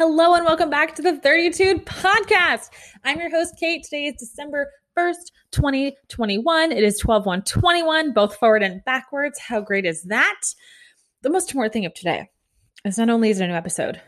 [0.00, 2.70] Hello and welcome back to the 32 podcast.
[3.04, 3.84] I'm your host, Kate.
[3.84, 4.66] Today is December
[4.98, 6.72] 1st, 2021.
[6.72, 9.38] It is 12 1 21, both forward and backwards.
[9.38, 10.40] How great is that?
[11.20, 12.30] The most important thing of today
[12.86, 14.00] is not only is it a new episode,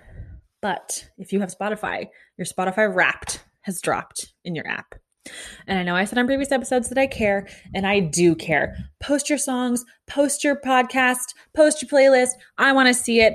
[0.63, 2.07] but if you have Spotify,
[2.39, 4.95] your Spotify wrapped has dropped in your app.
[5.67, 8.77] And I know I said on previous episodes that I care, and I do care.
[9.03, 12.31] Post your songs, post your podcast, post your playlist.
[12.57, 13.35] I want to see it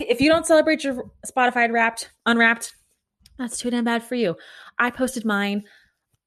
[0.00, 2.74] if you don't celebrate your Spotify wrapped, unwrapped,
[3.38, 4.36] that's too damn bad for you.
[4.78, 5.64] I posted mine.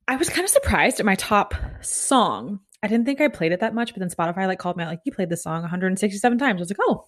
[0.07, 2.59] I was kind of surprised at my top song.
[2.83, 4.89] I didn't think I played it that much, but then Spotify like called me out,
[4.89, 6.59] like, you played this song 167 times.
[6.59, 7.07] I was like, oh,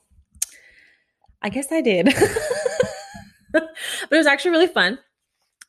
[1.42, 2.06] I guess I did.
[3.52, 3.70] but
[4.12, 5.00] it was actually really fun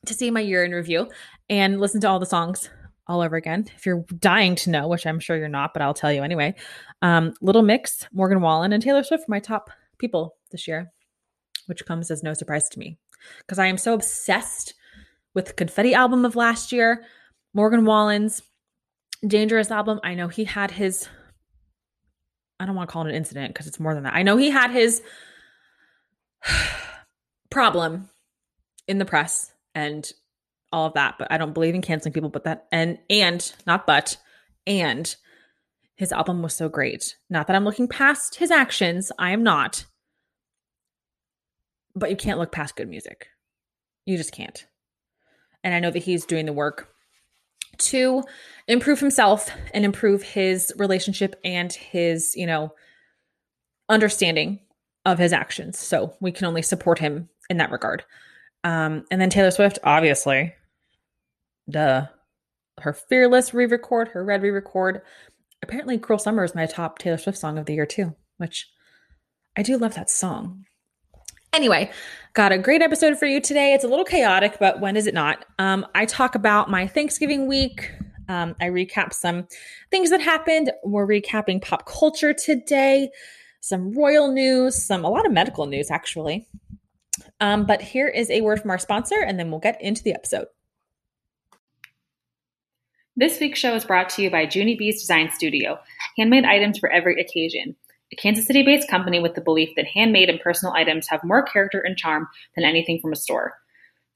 [0.06, 1.08] to see my year in review
[1.48, 2.69] and listen to all the songs
[3.06, 3.66] all over again.
[3.77, 6.55] If you're dying to know, which I'm sure you're not, but I'll tell you anyway.
[7.02, 10.92] Um, Little Mix, Morgan Wallen, and Taylor Swift were my top people this year,
[11.66, 12.96] which comes as no surprise to me
[13.40, 14.74] because I am so obsessed
[15.34, 17.02] with the Confetti album of last year,
[17.52, 18.41] Morgan Wallen's
[19.27, 20.00] Dangerous album.
[20.05, 21.08] I know he had his,
[22.61, 24.14] I don't want to call it an incident because it's more than that.
[24.14, 25.02] I know he had his
[27.50, 28.08] problem
[28.86, 30.11] in the press and
[30.72, 33.86] all of that, but I don't believe in canceling people, but that, and, and, not
[33.86, 34.18] but,
[34.66, 35.14] and
[35.96, 37.16] his album was so great.
[37.30, 39.86] Not that I'm looking past his actions, I am not
[41.95, 43.28] but you can't look past good music.
[44.06, 44.67] You just can't.
[45.62, 46.89] And I know that he's doing the work
[47.78, 48.23] to
[48.69, 52.73] improve himself and improve his relationship and his, you know,
[53.89, 54.61] understanding
[55.05, 55.78] of his actions.
[55.78, 58.05] So we can only support him in that regard.
[58.62, 60.55] Um, and then Taylor Swift, obviously,
[61.69, 62.06] duh.
[62.81, 65.03] Her Fearless re record, her Red re record.
[65.62, 68.69] Apparently, Cruel Summer is my top Taylor Swift song of the year, too, which
[69.56, 70.64] I do love that song.
[71.55, 71.88] Anyway,
[72.33, 73.74] got a great episode for you today.
[73.74, 75.44] It's a little chaotic, but when is it not?
[75.61, 77.92] Um, I talk about my Thanksgiving week.
[78.28, 79.46] Um, I recap some
[79.92, 80.73] things that happened.
[80.83, 83.08] We're recapping pop culture today,
[83.61, 86.45] some royal news, some a lot of medical news actually.
[87.39, 90.12] Um, but here is a word from our sponsor, and then we'll get into the
[90.12, 90.46] episode.
[93.14, 95.79] This week's show is brought to you by Junie Bee's Design Studio,
[96.18, 97.77] handmade items for every occasion
[98.13, 101.42] a Kansas City based company with the belief that handmade and personal items have more
[101.42, 103.55] character and charm than anything from a store.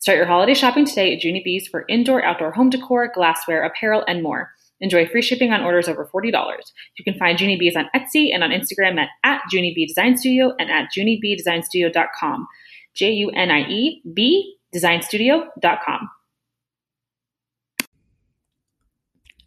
[0.00, 4.04] Start your holiday shopping today at Junie Bees for indoor, outdoor home decor, glassware, apparel,
[4.06, 4.52] and more.
[4.80, 6.32] Enjoy free shipping on orders over $40.
[6.96, 10.16] You can find Junie Bees on Etsy and on Instagram at, at Junie Bee Design
[10.16, 12.46] Studio and at juniebeedesignstudio.com.
[12.94, 16.10] J U N I E B designstudio.com.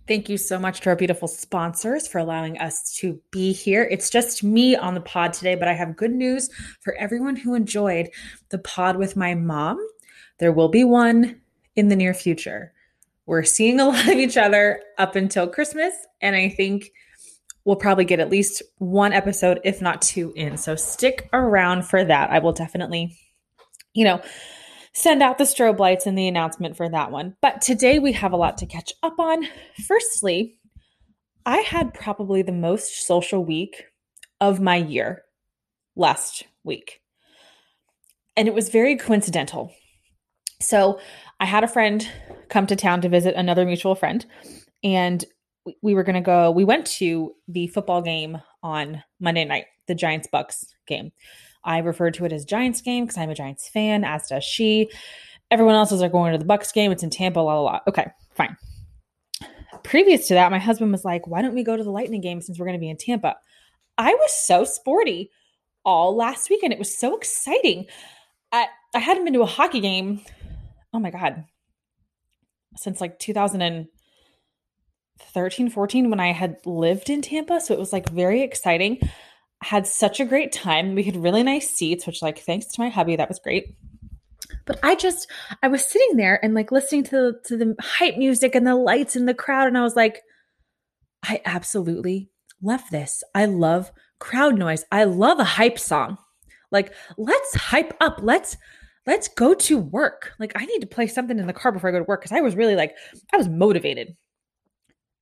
[0.07, 3.87] Thank you so much to our beautiful sponsors for allowing us to be here.
[3.89, 6.49] It's just me on the pod today, but I have good news
[6.81, 8.09] for everyone who enjoyed
[8.49, 9.79] the pod with my mom.
[10.39, 11.41] There will be one
[11.75, 12.73] in the near future.
[13.27, 16.91] We're seeing a lot of each other up until Christmas, and I think
[17.63, 20.57] we'll probably get at least one episode, if not two, in.
[20.57, 22.31] So stick around for that.
[22.31, 23.17] I will definitely,
[23.93, 24.21] you know,
[24.93, 27.35] send out the strobe lights and the announcement for that one.
[27.41, 29.47] But today we have a lot to catch up on.
[29.87, 30.57] Firstly,
[31.45, 33.85] I had probably the most social week
[34.39, 35.23] of my year
[35.95, 37.01] last week.
[38.35, 39.73] And it was very coincidental.
[40.59, 40.99] So
[41.39, 42.07] I had a friend
[42.49, 44.25] come to town to visit another mutual friend,
[44.83, 45.23] and
[45.81, 46.51] we were going to go.
[46.51, 51.11] We went to the football game on Monday night, the Giants Bucks game.
[51.63, 54.89] I refer to it as Giants game because I'm a Giants fan, as does she.
[55.49, 56.91] Everyone else is are going to the Bucks game.
[56.91, 57.79] It's in Tampa, la la la.
[57.87, 58.55] Okay, fine.
[59.83, 62.41] Previous to that, my husband was like, "Why don't we go to the Lightning game
[62.41, 63.35] since we're going to be in Tampa?"
[63.97, 65.31] I was so sporty
[65.83, 66.73] all last weekend.
[66.73, 67.85] It was so exciting.
[68.51, 70.21] I I hadn't been to a hockey game.
[70.93, 71.45] Oh my god,
[72.77, 77.61] since like 2013, 14 when I had lived in Tampa.
[77.61, 78.99] So it was like very exciting
[79.61, 80.95] had such a great time.
[80.95, 83.75] We had really nice seats, which like thanks to my hubby, that was great.
[84.65, 85.29] But I just
[85.61, 89.15] I was sitting there and like listening to to the hype music and the lights
[89.15, 90.21] and the crowd and I was like
[91.23, 92.29] I absolutely
[92.61, 93.23] love this.
[93.35, 94.83] I love crowd noise.
[94.91, 96.17] I love a hype song.
[96.71, 98.19] Like let's hype up.
[98.21, 98.57] Let's
[99.05, 100.33] let's go to work.
[100.39, 102.31] Like I need to play something in the car before I go to work cuz
[102.31, 102.95] I was really like
[103.31, 104.15] I was motivated.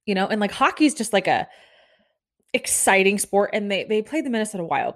[0.06, 1.48] You know, and like hockey's just like a
[2.54, 4.96] exciting sport and they they played the Minnesota Wild,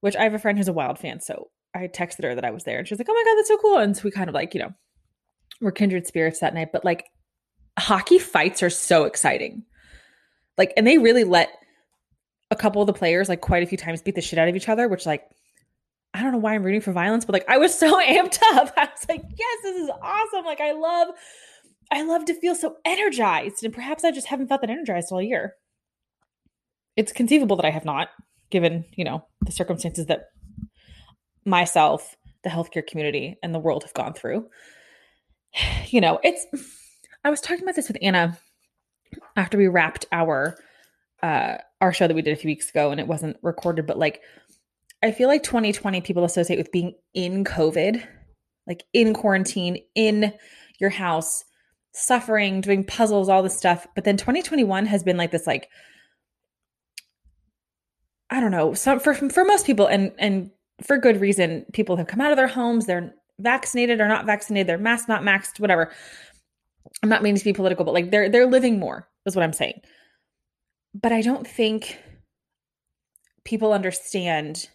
[0.00, 2.50] which I have a friend who's a Wild fan, so I texted her that I
[2.50, 4.10] was there and she was like, "Oh my god, that's so cool." And so we
[4.10, 4.72] kind of like, you know,
[5.60, 7.06] we're kindred spirits that night, but like
[7.78, 9.64] hockey fights are so exciting.
[10.56, 11.50] Like and they really let
[12.50, 14.56] a couple of the players like quite a few times beat the shit out of
[14.56, 15.24] each other, which like
[16.14, 18.72] I don't know why I'm rooting for violence, but like I was so amped up.
[18.76, 20.44] I was like, yes, this is awesome.
[20.44, 21.08] Like I love,
[21.90, 23.64] I love to feel so energized.
[23.64, 25.54] And perhaps I just haven't felt that energized all year.
[26.96, 28.08] It's conceivable that I have not,
[28.50, 30.26] given, you know, the circumstances that
[31.44, 34.48] myself, the healthcare community, and the world have gone through.
[35.86, 36.44] You know, it's
[37.22, 38.36] I was talking about this with Anna
[39.36, 40.56] after we wrapped our
[41.22, 43.96] uh our show that we did a few weeks ago and it wasn't recorded, but
[43.96, 44.20] like
[45.04, 48.02] I feel like 2020 people associate with being in COVID,
[48.66, 50.32] like in quarantine, in
[50.80, 51.44] your house,
[51.92, 53.86] suffering, doing puzzles, all this stuff.
[53.94, 55.68] But then 2021 has been like this, like,
[58.34, 60.50] I don't know, some for for most people, and and
[60.82, 64.66] for good reason, people have come out of their homes, they're vaccinated or not vaccinated,
[64.66, 65.92] they're masked, not maxed, whatever.
[67.00, 69.52] I'm not meaning to be political, but like they're they're living more, is what I'm
[69.52, 69.82] saying.
[71.00, 71.96] But I don't think
[73.44, 74.68] people understand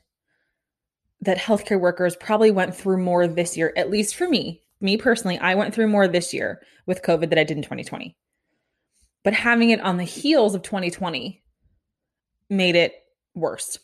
[1.20, 4.62] that healthcare workers probably went through more this year, at least for me.
[4.80, 8.16] Me personally, I went through more this year with COVID than I did in 2020.
[9.26, 11.44] But having it on the heels of 2020
[12.50, 12.94] made it
[13.40, 13.80] worse,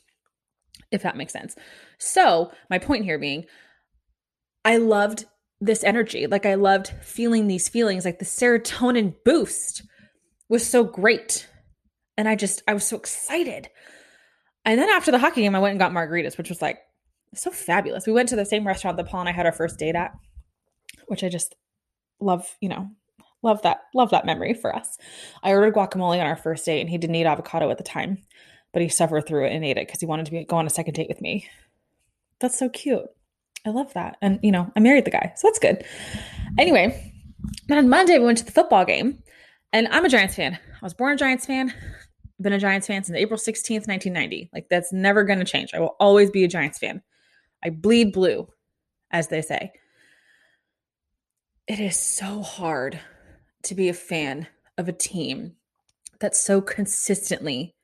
[0.92, 1.56] if that makes sense.
[1.98, 3.46] So, my point here being,
[4.64, 5.26] I loved
[5.62, 6.28] this energy.
[6.28, 8.06] Like, I loved feeling these feelings.
[8.06, 9.84] Like, the serotonin boost
[10.50, 11.48] was so great.
[12.18, 13.70] And I just, I was so excited.
[14.64, 16.80] And then after the hockey game, I went and got margaritas, which was like
[17.36, 18.08] so fabulous.
[18.08, 20.12] We went to the same restaurant that Paul and I had our first date at,
[21.08, 21.56] which I just
[22.20, 22.90] love, you know,
[23.44, 24.98] love that, love that memory for us.
[25.44, 28.18] I ordered guacamole on our first date and he didn't eat avocado at the time,
[28.76, 30.68] but he suffered through it and ate it because he wanted to be, go on
[30.68, 31.48] a second date with me.
[32.42, 33.06] That's so cute.
[33.66, 34.18] I love that.
[34.22, 35.86] And, you know, I married the guy, so that's good.
[36.60, 37.14] Anyway,
[37.68, 39.24] then on Monday, we went to the football game
[39.72, 40.54] and I'm a Giants fan.
[40.54, 41.74] I was born a Giants fan
[42.42, 44.50] been a Giants fan since April 16th, 1990.
[44.54, 45.74] Like that's never going to change.
[45.74, 47.02] I will always be a Giants fan.
[47.64, 48.48] I bleed blue,
[49.12, 49.72] as they say.
[51.68, 53.00] It is so hard
[53.64, 55.54] to be a fan of a team
[56.20, 57.75] that so consistently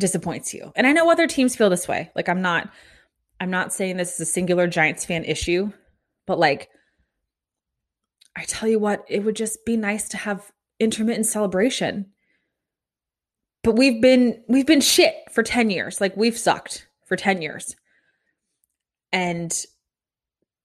[0.00, 0.72] disappoints you.
[0.74, 2.10] And I know other teams feel this way.
[2.16, 2.70] Like I'm not
[3.38, 5.72] I'm not saying this is a singular Giants fan issue,
[6.26, 6.68] but like
[8.36, 12.06] I tell you what, it would just be nice to have intermittent celebration.
[13.62, 16.00] But we've been we've been shit for 10 years.
[16.00, 17.76] Like we've sucked for 10 years.
[19.12, 19.52] And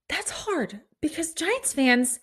[0.07, 2.19] that's hard because Giants fans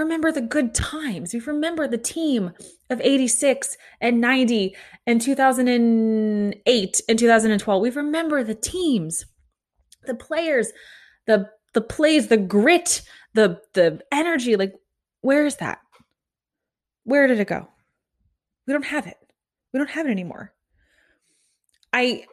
[0.00, 1.34] remember the good times.
[1.34, 2.52] We remember the team
[2.88, 4.74] of 86 and 90
[5.06, 7.82] and 2008 and 2012.
[7.82, 9.26] We remember the teams,
[10.06, 10.72] the players,
[11.26, 13.02] the the plays, the grit,
[13.34, 14.56] the the energy.
[14.56, 14.74] Like,
[15.20, 15.80] where is that?
[17.04, 17.68] Where did it go?
[18.66, 19.16] We don't have it.
[19.72, 20.52] We don't have it anymore.
[21.92, 22.24] I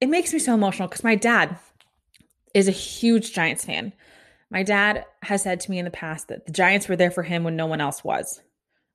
[0.00, 1.58] it makes me so emotional because my dad
[2.54, 3.92] is a huge Giants fan.
[4.50, 7.22] My dad has said to me in the past that the Giants were there for
[7.22, 8.40] him when no one else was,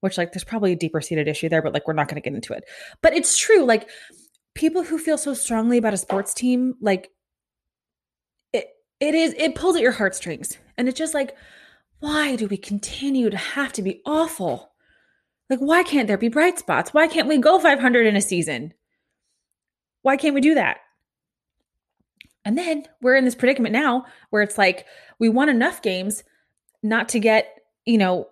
[0.02, 2.30] which, like, there's probably a deeper seated issue there, but like, we're not going to
[2.30, 2.66] get into it.
[3.02, 3.64] But it's true.
[3.64, 3.90] Like,
[4.54, 7.10] people who feel so strongly about a sports team, like,
[8.52, 8.68] it,
[9.00, 10.58] it is, it pulls at your heartstrings.
[10.78, 11.36] And it's just like,
[12.00, 14.74] why do we continue to have to be awful?
[15.50, 16.94] Like, why can't there be bright spots?
[16.94, 18.74] Why can't we go 500 in a season?
[20.02, 20.78] Why can't we do that?
[22.44, 24.86] And then we're in this predicament now where it's like
[25.20, 26.24] we won enough games
[26.84, 28.28] not to get, you know,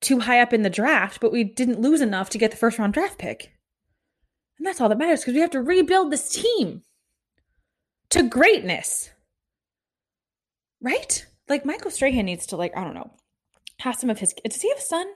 [0.00, 2.78] too high up in the draft, but we didn't lose enough to get the first
[2.78, 3.52] round draft pick.
[4.58, 6.82] And that's all that matters because we have to rebuild this team
[8.10, 9.10] to greatness.
[10.80, 11.26] Right?
[11.48, 13.10] Like Michael Strahan needs to like, I don't know,
[13.80, 15.06] have some of his does he have a son?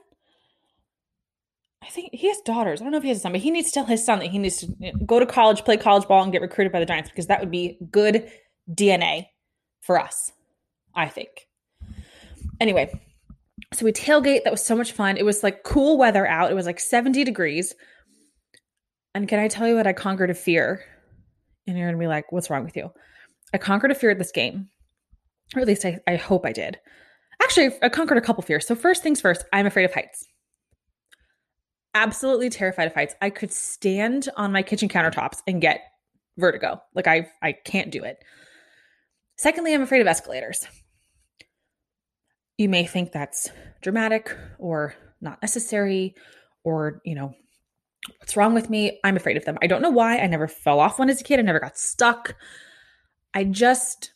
[1.82, 2.80] I think he has daughters.
[2.80, 4.20] I don't know if he has a son, but he needs to tell his son
[4.20, 6.86] that he needs to go to college, play college ball, and get recruited by the
[6.86, 8.30] Giants because that would be good
[8.70, 9.26] DNA
[9.80, 10.30] for us,
[10.94, 11.48] I think.
[12.60, 12.92] Anyway,
[13.72, 14.44] so we tailgate.
[14.44, 15.16] That was so much fun.
[15.16, 16.50] It was like cool weather out.
[16.50, 17.74] It was like 70 degrees.
[19.14, 20.84] And can I tell you what I conquered a fear?
[21.66, 22.90] And you're going to be like, what's wrong with you?
[23.52, 24.68] I conquered a fear at this game.
[25.54, 26.78] Or at least I, I hope I did.
[27.42, 28.66] Actually, I conquered a couple fears.
[28.66, 30.24] So, first things first, I'm afraid of heights.
[31.94, 33.14] Absolutely terrified of heights.
[33.20, 35.80] I could stand on my kitchen countertops and get
[36.38, 36.80] vertigo.
[36.94, 38.18] Like I I can't do it.
[39.36, 40.66] Secondly, I'm afraid of escalators.
[42.58, 46.14] You may think that's dramatic or not necessary
[46.64, 47.34] or, you know,
[48.18, 49.00] what's wrong with me?
[49.04, 49.58] I'm afraid of them.
[49.62, 50.18] I don't know why.
[50.18, 51.38] I never fell off one as a kid.
[51.38, 52.36] I never got stuck.
[53.34, 54.12] I just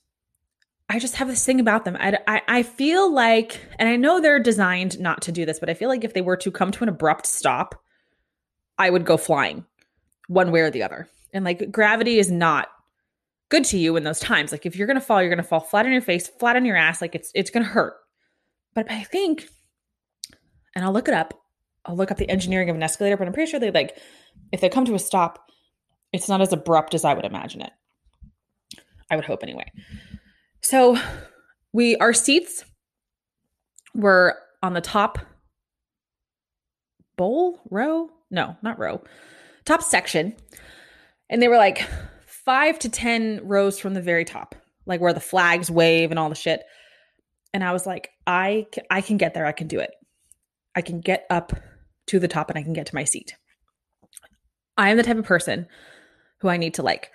[0.88, 1.96] I just have this thing about them.
[1.98, 5.68] I, I, I, feel like, and I know they're designed not to do this, but
[5.68, 7.82] I feel like if they were to come to an abrupt stop,
[8.78, 9.64] I would go flying
[10.28, 11.08] one way or the other.
[11.32, 12.68] And like gravity is not
[13.48, 14.52] good to you in those times.
[14.52, 16.76] Like if you're gonna fall, you're gonna fall flat on your face, flat on your
[16.76, 17.00] ass.
[17.00, 17.94] Like it's it's gonna hurt.
[18.74, 19.48] But I think,
[20.74, 21.34] and I'll look it up.
[21.84, 23.98] I'll look up the engineering of an escalator, but I'm pretty sure they like
[24.52, 25.50] if they come to a stop,
[26.12, 27.72] it's not as abrupt as I would imagine it.
[29.10, 29.70] I would hope anyway.
[30.62, 30.98] So
[31.72, 32.64] we our seats
[33.94, 35.18] were on the top
[37.16, 39.02] bowl row no not row
[39.64, 40.34] top section
[41.30, 41.86] and they were like
[42.46, 44.54] five to ten rows from the very top
[44.86, 46.62] like where the flags wave and all the shit.
[47.52, 49.44] And i was like i i can get there.
[49.44, 49.90] I can do it.
[50.74, 51.52] I can get up
[52.06, 53.36] to the top and i can get to my seat.
[54.78, 55.66] I am the type of person
[56.40, 57.10] who i need to like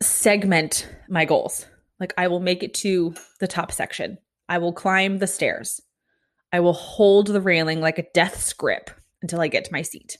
[0.00, 1.66] segment my goals.
[2.00, 4.18] Like i will make it to the top section.
[4.48, 5.80] I will climb the stairs.
[6.52, 8.90] I will hold the railing like a death grip
[9.20, 10.16] until I get to my seat.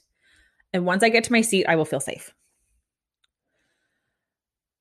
[0.71, 2.31] And once I get to my seat, I will feel safe.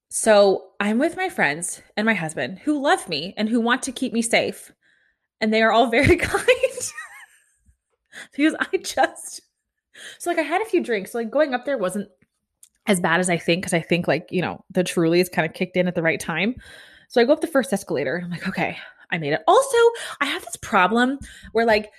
[0.09, 3.93] So I'm with my friends and my husband who love me and who want to
[3.93, 4.73] keep me safe.
[5.41, 6.47] And they are all very kind
[8.33, 9.43] because I just,
[10.19, 11.13] so like I had a few drinks.
[11.13, 12.09] So like going up there wasn't
[12.87, 15.47] as bad as I think because I think like, you know, the truly is kind
[15.47, 16.55] of kicked in at the right time.
[17.09, 18.21] So I go up the first escalator.
[18.25, 18.79] I'm like, okay,
[19.11, 19.43] I made it.
[19.47, 19.77] Also,
[20.21, 21.19] I have this problem
[21.53, 21.91] where like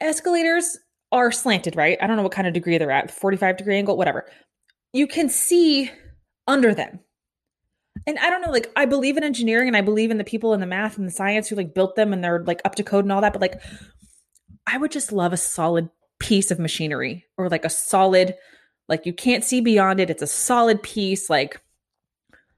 [0.00, 0.78] escalators
[1.12, 1.98] are slanted, right?
[2.00, 4.26] I don't know what kind of degree they're at, 45 degree angle, whatever.
[4.92, 5.90] You can see
[6.46, 7.00] under them.
[8.06, 10.54] And I don't know, like I believe in engineering and I believe in the people
[10.54, 12.82] in the math and the science who like built them and they're like up to
[12.82, 13.60] code and all that, but like
[14.66, 15.88] I would just love a solid
[16.18, 18.34] piece of machinery or like a solid
[18.88, 20.10] like you can't see beyond it.
[20.10, 21.60] It's a solid piece like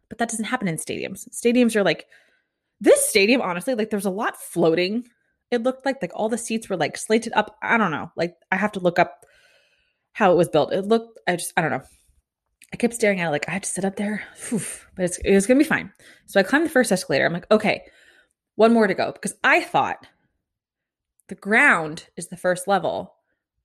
[0.09, 1.29] but that doesn't happen in stadiums.
[1.31, 2.07] Stadiums are like
[2.81, 5.07] this stadium, honestly, like there's a lot floating.
[5.51, 7.57] It looked like like all the seats were like slated up.
[7.63, 8.11] I don't know.
[8.17, 9.25] Like I have to look up
[10.13, 10.73] how it was built.
[10.73, 11.19] It looked.
[11.27, 11.83] I just I don't know.
[12.73, 14.61] I kept staring at it like I had to sit up there, Whew.
[14.95, 15.93] but it's, it was gonna be fine.
[16.27, 17.25] So I climbed the first escalator.
[17.25, 17.85] I'm like, okay,
[18.57, 20.07] one more to go because I thought
[21.29, 23.15] the ground is the first level.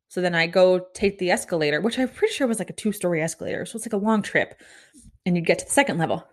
[0.07, 2.91] So then I go take the escalator, which I'm pretty sure was like a two
[2.91, 3.65] story escalator.
[3.65, 4.61] So it's like a long trip,
[5.25, 6.27] and you'd get to the second level.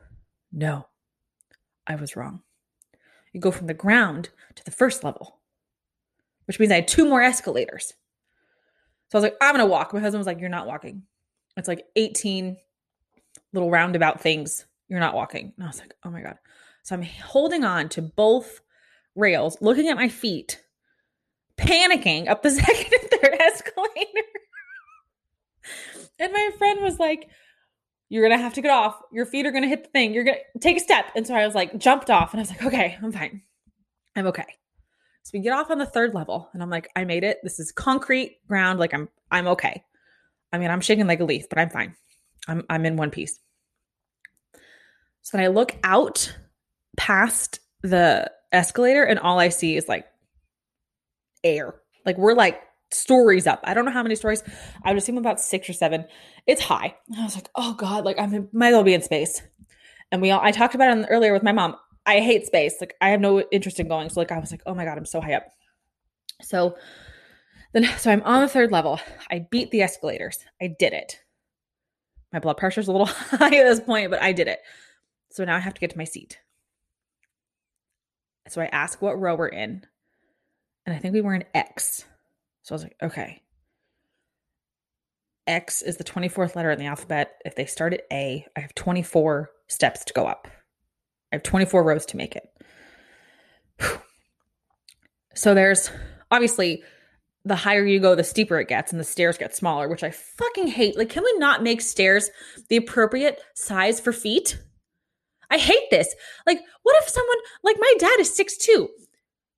[0.53, 0.87] No,
[1.87, 2.43] I was wrong.
[3.33, 5.41] You go from the ground to the first level,
[6.47, 7.95] which means I had two more escalators.
[9.09, 9.95] So I was like, I'm to walk.
[9.95, 11.03] My husband was like, You're not walking.
[11.57, 12.57] It's like 18
[13.53, 14.65] little roundabout things.
[14.89, 15.53] You're not walking.
[15.57, 16.37] And I was like, Oh my God.
[16.83, 18.61] So I'm holding on to both
[19.15, 20.63] rails, looking at my feet,
[21.57, 24.27] panicking up the second and third escalator.
[26.19, 27.29] and my friend was like,
[28.11, 29.01] you're gonna have to get off.
[29.13, 30.13] Your feet are gonna hit the thing.
[30.13, 31.07] You're gonna take a step.
[31.15, 33.43] And so I was like, jumped off, and I was like, okay, I'm fine.
[34.17, 34.47] I'm okay.
[35.23, 37.39] So we get off on the third level, and I'm like, I made it.
[37.45, 38.81] This is concrete ground.
[38.81, 39.85] Like I'm, I'm okay.
[40.53, 41.95] I mean, I'm shaking like a leaf, but I'm fine.
[42.49, 43.39] I'm, I'm in one piece.
[45.23, 46.35] So then I look out
[46.97, 50.07] past the escalator, and all I see is like
[51.45, 51.75] air.
[52.05, 53.61] Like we're like stories up.
[53.65, 54.43] I don't know how many stories.
[54.85, 56.07] I would assume about six or seven.
[56.47, 56.97] It's high.
[57.17, 59.43] I was like, oh God, like I might as well be in space.
[60.11, 61.77] And we all, I talked about it earlier with my mom.
[62.05, 62.75] I hate space.
[62.81, 64.09] Like I have no interest in going.
[64.09, 65.47] So like I was like, oh my God, I'm so high up.
[66.43, 66.77] So
[67.73, 69.01] then, so I'm on the third level.
[69.31, 70.39] I beat the escalators.
[70.61, 71.21] I did it.
[72.33, 74.61] My blood pressure's a little high at this point, but I did it.
[75.31, 76.39] So now I have to get to my seat.
[78.49, 79.85] So I ask what row we're in.
[80.87, 82.05] And I think we were in X.
[82.63, 83.43] So I was like, okay.
[85.47, 87.41] X is the 24th letter in the alphabet.
[87.45, 90.49] If they start at A, I have 24 steps to go up.
[91.33, 92.45] I have 24 rows to make it.
[95.35, 95.91] So there's
[96.31, 96.83] obviously
[97.45, 100.11] the higher you go, the steeper it gets, and the stairs get smaller, which I
[100.11, 100.97] fucking hate.
[100.97, 102.31] Like, can we not make stairs
[102.69, 104.59] the appropriate size for feet?
[105.51, 106.15] I hate this.
[106.47, 108.89] Like, what if someone, like my dad is six two,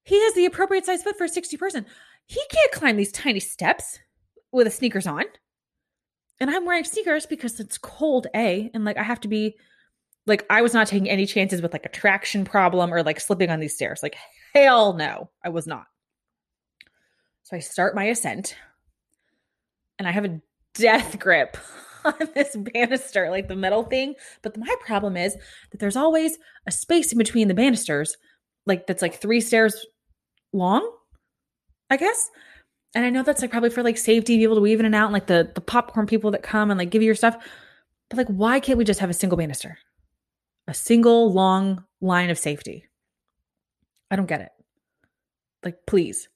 [0.04, 1.86] he has the appropriate size foot for a 60 person
[2.26, 3.98] he can't climb these tiny steps
[4.52, 5.24] with his sneakers on.
[6.40, 9.56] And I'm wearing sneakers because it's cold, A, and like I have to be
[10.26, 13.50] like I was not taking any chances with like a traction problem or like slipping
[13.50, 14.02] on these stairs.
[14.02, 14.16] Like
[14.54, 15.84] hell no, I was not.
[17.52, 18.56] So I start my ascent
[19.98, 20.40] and I have a
[20.72, 21.58] death grip
[22.06, 24.14] on this banister, like the metal thing.
[24.40, 25.36] But my problem is
[25.70, 28.16] that there's always a space in between the banisters,
[28.64, 29.84] like that's like three stairs
[30.54, 30.90] long
[31.90, 32.30] I guess.
[32.94, 34.94] And I know that's like probably for like safety, be able to weave in and
[34.94, 37.36] out, and like the the popcorn people that come and like give you your stuff.
[38.08, 39.76] But like, why can't we just have a single banister?
[40.68, 42.86] A single long line of safety.
[44.10, 44.52] I don't get it.
[45.62, 46.30] Like, please.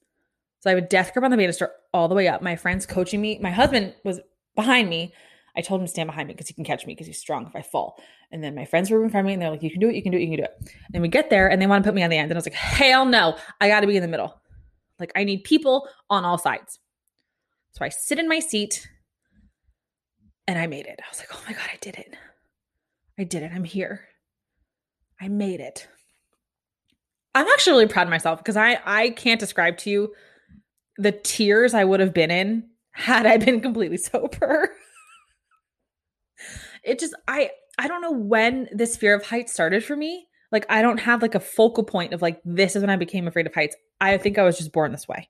[0.67, 2.41] So I a death grip on the banister all the way up.
[2.41, 3.39] My friend's coaching me.
[3.39, 4.19] My husband was
[4.53, 5.13] behind me.
[5.55, 7.47] I told him to stand behind me because he can catch me because he's strong
[7.47, 7.97] if I fall.
[8.31, 9.87] And then my friends were in front of me and they're like, you can do
[9.87, 10.73] it, you can do it, you can do it.
[10.93, 12.29] And we get there and they want to put me on the end.
[12.29, 14.41] And I was like, hell no, I got to be in the middle.
[14.99, 16.79] Like I need people on all sides.
[17.71, 18.89] So I sit in my seat
[20.47, 20.99] and I made it.
[20.99, 22.13] I was like, oh my God, I did it.
[23.17, 23.51] I did it.
[23.55, 24.01] I'm here.
[25.21, 25.87] I made it.
[27.33, 30.13] I'm actually really proud of myself because I I can't describe to you
[30.97, 34.71] the tears I would have been in had I been completely sober.
[36.83, 40.27] it just I I don't know when this fear of heights started for me.
[40.51, 43.27] Like I don't have like a focal point of like this is when I became
[43.27, 43.75] afraid of heights.
[43.99, 45.29] I think I was just born this way.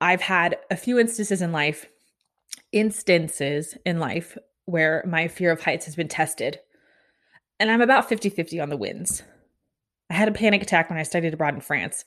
[0.00, 1.86] I've had a few instances in life
[2.72, 6.60] instances in life where my fear of heights has been tested.
[7.58, 9.22] And I'm about 50-50 on the wins.
[10.08, 12.04] I had a panic attack when I studied abroad in France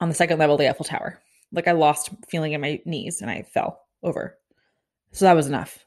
[0.00, 1.20] on the second level of the Eiffel Tower.
[1.52, 4.38] Like I lost feeling in my knees and I fell over.
[5.12, 5.84] So that was enough.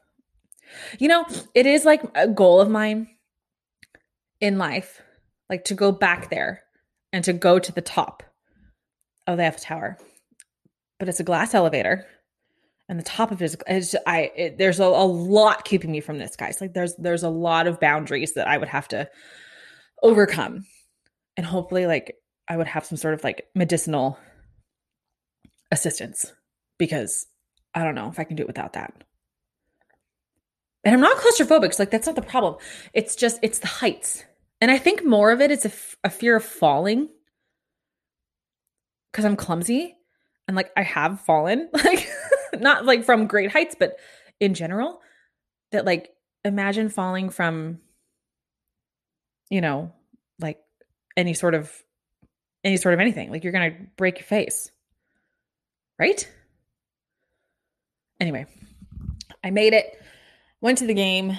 [0.98, 3.08] You know, it is like a goal of mine
[4.40, 5.00] in life,
[5.48, 6.62] like to go back there
[7.12, 8.22] and to go to the top
[9.26, 9.98] of the Eiffel Tower.
[10.98, 12.06] But it's a glass elevator,
[12.88, 14.30] and the top of it is, I.
[14.36, 16.60] It, there's a, a lot keeping me from this, guys.
[16.60, 19.08] Like there's there's a lot of boundaries that I would have to
[20.02, 20.64] overcome,
[21.36, 22.14] and hopefully, like
[22.48, 24.18] I would have some sort of like medicinal
[25.70, 26.32] assistance
[26.78, 27.26] because
[27.74, 28.92] I don't know if I can do it without that.
[30.84, 31.74] And I'm not claustrophobic.
[31.74, 32.56] So like that's not the problem.
[32.92, 34.24] It's just it's the heights.
[34.60, 37.08] And I think more of it is a, f- a fear of falling
[39.10, 39.96] because I'm clumsy
[40.46, 42.08] and like I have fallen, like
[42.54, 43.96] not like from great heights, but
[44.40, 45.00] in general,
[45.70, 46.10] that like
[46.44, 47.78] imagine falling from,
[49.50, 49.92] you know,
[50.40, 50.58] like
[51.16, 51.72] any sort of
[52.64, 53.30] any sort of anything.
[53.30, 54.70] Like you're gonna break your face,
[55.98, 56.28] right?
[58.20, 58.46] Anyway,
[59.42, 59.98] I made it
[60.62, 61.36] Went to the game.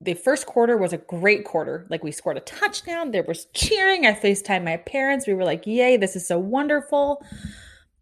[0.00, 1.88] The first quarter was a great quarter.
[1.90, 3.10] Like we scored a touchdown.
[3.10, 4.06] There was cheering.
[4.06, 5.26] I FaceTime my parents.
[5.26, 7.20] We were like, yay, this is so wonderful.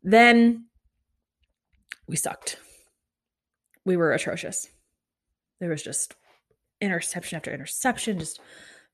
[0.02, 0.66] Then
[2.06, 2.58] we sucked.
[3.86, 4.68] We were atrocious.
[5.58, 6.14] There was just
[6.82, 8.40] interception after interception, just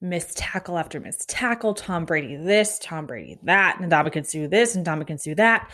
[0.04, 1.74] missed tackle after missed tackle.
[1.74, 5.70] Tom Brady this, Tom Brady that, and Ndamukong Suh this, and Ndamukong Suh that.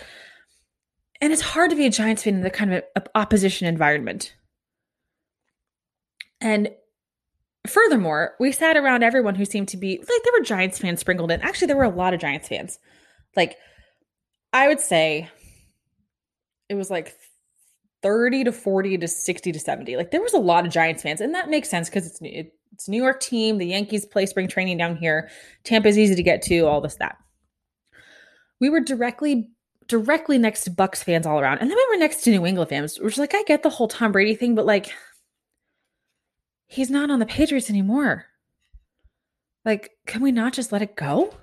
[1.21, 4.35] And it's hard to be a Giants fan in the kind of opposition environment.
[6.41, 6.71] And
[7.67, 11.31] furthermore, we sat around everyone who seemed to be like there were Giants fans sprinkled
[11.31, 11.43] in.
[11.43, 12.79] Actually, there were a lot of Giants fans.
[13.37, 13.57] Like
[14.53, 15.29] I would say
[16.69, 17.15] it was like
[18.03, 19.97] 30 to 40 to 60 to 70.
[19.97, 22.21] Like there was a lot of Giants fans and that makes sense cuz it's
[22.81, 25.29] it's New York team, the Yankees play spring training down here.
[25.65, 27.19] Tampa's easy to get to, all this that.
[28.59, 29.51] We were directly
[29.87, 31.59] directly next to Bucks fans all around.
[31.59, 33.89] And then we were next to New England fans, which like I get the whole
[33.89, 34.95] Tom Brady thing, but like
[36.69, 38.25] he's not on the Patriots anymore.
[39.63, 41.35] Like, can we not just let it go?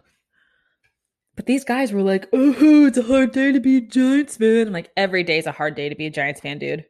[1.36, 4.66] But these guys were like, oh, it's a hard day to be a Giants fan.
[4.66, 6.86] I'm like, every day is a hard day to be a Giants fan, dude.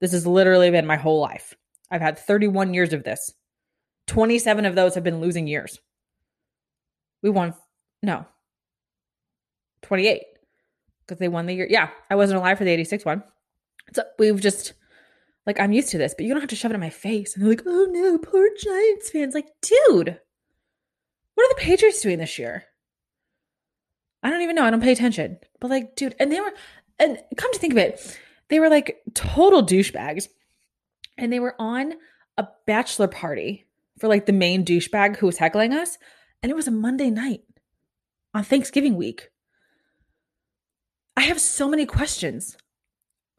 [0.00, 1.52] This has literally been my whole life.
[1.90, 3.34] I've had 31 years of this.
[4.06, 5.80] 27 of those have been losing years.
[7.22, 7.54] We won,
[8.02, 8.26] no,
[9.82, 10.22] 28
[11.00, 11.66] because they won the year.
[11.68, 13.22] Yeah, I wasn't alive for the 86 one.
[13.94, 14.74] So we've just
[15.46, 17.34] like, I'm used to this, but you don't have to shove it in my face.
[17.34, 19.34] And they're like, oh no, poor Giants fans.
[19.34, 20.18] Like, dude,
[21.34, 22.64] what are the Patriots doing this year?
[24.22, 24.64] I don't even know.
[24.64, 25.38] I don't pay attention.
[25.60, 26.52] But like, dude, and they were,
[26.98, 30.28] and come to think of it, they were like total douchebags.
[31.18, 31.94] And they were on
[32.36, 33.65] a bachelor party
[33.98, 35.98] for like the main douchebag who was heckling us.
[36.42, 37.42] And it was a Monday night
[38.34, 39.28] on Thanksgiving week.
[41.16, 42.56] I have so many questions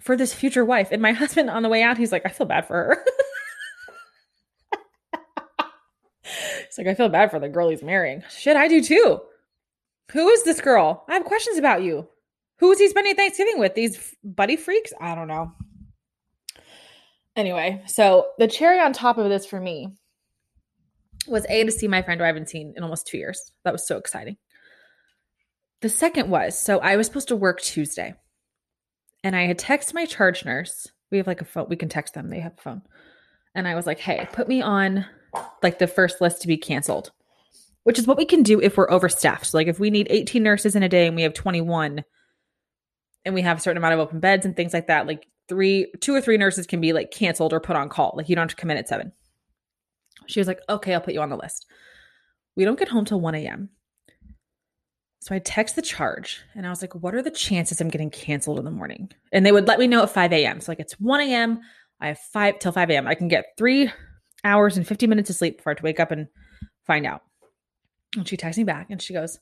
[0.02, 0.90] for this future wife.
[0.92, 3.04] And my husband on the way out, he's like, I feel bad for her.
[6.24, 8.24] he's like, I feel bad for the girl he's marrying.
[8.30, 9.22] Shit, I do too.
[10.12, 11.04] Who is this girl?
[11.08, 12.08] I have questions about you.
[12.60, 13.76] Who is he spending Thanksgiving with?
[13.76, 14.94] These buddy freaks?
[15.00, 15.52] I don't know.
[17.36, 19.96] Anyway, so the cherry on top of this for me
[21.28, 23.52] was A, to see my friend who I haven't seen in almost two years.
[23.64, 24.38] That was so exciting.
[25.82, 28.16] The second was so I was supposed to work Tuesday
[29.24, 30.88] and I had texted my charge nurse.
[31.12, 32.82] We have like a phone, we can text them, they have a phone.
[33.54, 35.06] And I was like, hey, put me on
[35.64, 37.12] like the first list to be canceled,
[37.84, 39.46] which is what we can do if we're overstaffed.
[39.46, 42.04] So, like, if we need 18 nurses in a day and we have 21
[43.26, 45.92] and we have a certain amount of open beds and things like that, like three,
[46.02, 48.14] two or three nurses can be like canceled or put on call.
[48.16, 49.12] Like, you don't have to come in at seven.
[50.28, 51.66] She was like, okay, I'll put you on the list.
[52.56, 53.70] We don't get home till 1 a.m.
[55.20, 58.10] So I text the charge and I was like, what are the chances I'm getting
[58.10, 59.12] canceled in the morning?
[59.32, 60.62] And they would let me know at 5 a.m.
[60.62, 61.60] So like it's 1 a.m.
[62.00, 63.08] I have five till 5 a.m.
[63.08, 63.92] I can get three
[64.44, 66.28] hours and 50 minutes of sleep before I have to wake up and
[66.86, 67.24] find out.
[68.16, 69.40] And she texts me back and she goes,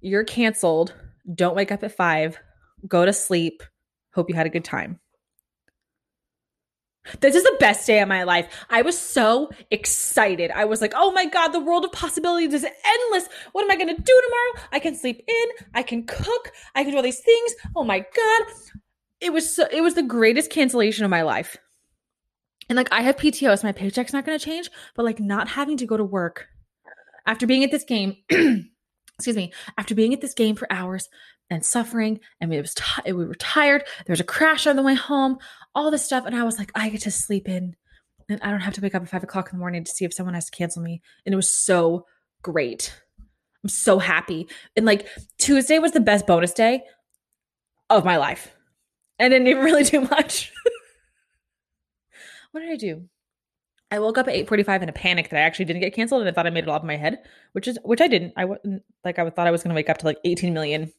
[0.00, 0.92] You're canceled.
[1.32, 2.38] Don't wake up at five.
[2.88, 3.62] Go to sleep.
[4.14, 4.98] Hope you had a good time.
[7.20, 8.48] This is the best day of my life.
[8.70, 10.50] I was so excited.
[10.52, 13.28] I was like, oh my God, the world of possibilities is endless.
[13.52, 14.68] What am I going to do tomorrow?
[14.70, 15.66] I can sleep in.
[15.74, 16.52] I can cook.
[16.74, 17.52] I can do all these things.
[17.74, 18.42] Oh my God.
[19.20, 21.56] It was so, it was the greatest cancellation of my life.
[22.68, 25.48] And like, I have PTO, so my paycheck's not going to change, but like, not
[25.48, 26.48] having to go to work
[27.26, 31.08] after being at this game, excuse me, after being at this game for hours
[31.50, 33.84] and suffering, and it was t- we were tired.
[34.06, 35.38] There was a crash on the way home,
[35.74, 37.76] all this stuff, and I was like, I get to sleep in,
[38.28, 40.04] and I don't have to wake up at five o'clock in the morning to see
[40.04, 41.00] if someone has to cancel me.
[41.24, 42.06] And it was so
[42.42, 42.94] great.
[43.62, 44.48] I'm so happy.
[44.76, 45.06] And like
[45.38, 46.82] Tuesday was the best bonus day
[47.90, 48.54] of my life.
[49.20, 50.52] I didn't even really do much.
[52.50, 53.08] what did I do?
[53.90, 56.30] I woke up at 8:45 in a panic that I actually didn't get canceled and
[56.30, 57.18] I thought I made it all up in my head,
[57.52, 58.32] which is which I didn't.
[58.36, 60.92] I wasn't like I thought I was going to wake up to like 18 million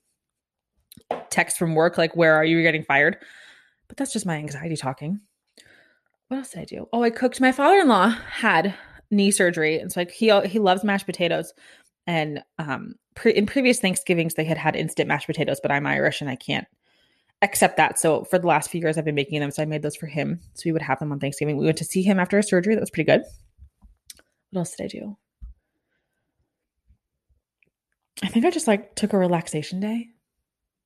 [1.32, 3.18] texts from work like where are you You're getting fired?
[3.88, 5.22] But that's just my anxiety talking.
[6.28, 6.88] What else did I do?
[6.94, 7.42] Oh, I cooked.
[7.42, 8.74] My father-in-law had
[9.12, 11.54] knee surgery and so like he he loves mashed potatoes
[12.08, 16.22] and um pre- in previous Thanksgivings they had had instant mashed potatoes, but I'm Irish
[16.22, 16.68] and I can't
[17.44, 18.00] accept that.
[18.00, 19.52] So for the last few years, I've been making them.
[19.52, 20.40] So I made those for him.
[20.54, 21.58] So we would have them on Thanksgiving.
[21.58, 22.74] We went to see him after a surgery.
[22.74, 23.24] That was pretty good.
[24.52, 25.18] What else did I do?
[28.24, 30.10] I think I just like took a relaxation day,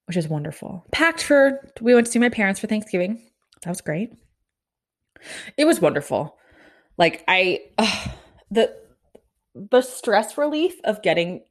[0.07, 0.85] which is wonderful.
[0.91, 3.21] Packed for, we went to see my parents for Thanksgiving.
[3.63, 4.13] That was great.
[5.57, 6.37] It was wonderful.
[6.97, 8.07] Like I, uh,
[8.49, 8.73] the,
[9.53, 11.43] the stress relief of getting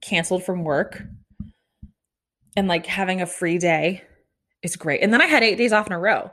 [0.00, 1.02] canceled from work
[2.56, 4.02] and like having a free day
[4.62, 5.02] is great.
[5.02, 6.30] And then I had eight days off in a row.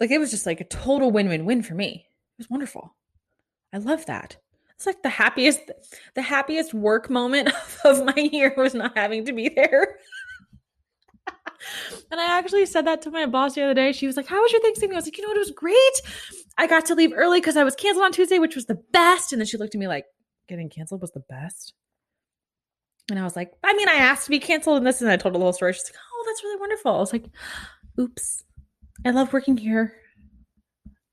[0.00, 2.06] Like it was just like a total win win win for me.
[2.06, 2.94] It was wonderful.
[3.72, 4.36] I love that.
[4.76, 5.72] It's like the happiest,
[6.14, 7.50] the happiest work moment
[7.84, 9.96] of my year was not having to be there.
[12.10, 13.92] and I actually said that to my boss the other day.
[13.92, 14.94] She was like, How was your Thanksgiving?
[14.94, 15.36] I was like, You know what?
[15.36, 15.76] It was great.
[16.56, 19.32] I got to leave early because I was canceled on Tuesday, which was the best.
[19.32, 20.04] And then she looked at me like,
[20.48, 21.74] Getting canceled was the best.
[23.10, 25.16] And I was like, I mean, I asked to be canceled and this, and I
[25.16, 25.72] told her the whole story.
[25.72, 26.94] She's like, oh, that's really wonderful.
[26.94, 27.24] I was like,
[27.98, 28.44] oops,
[29.04, 29.94] I love working here.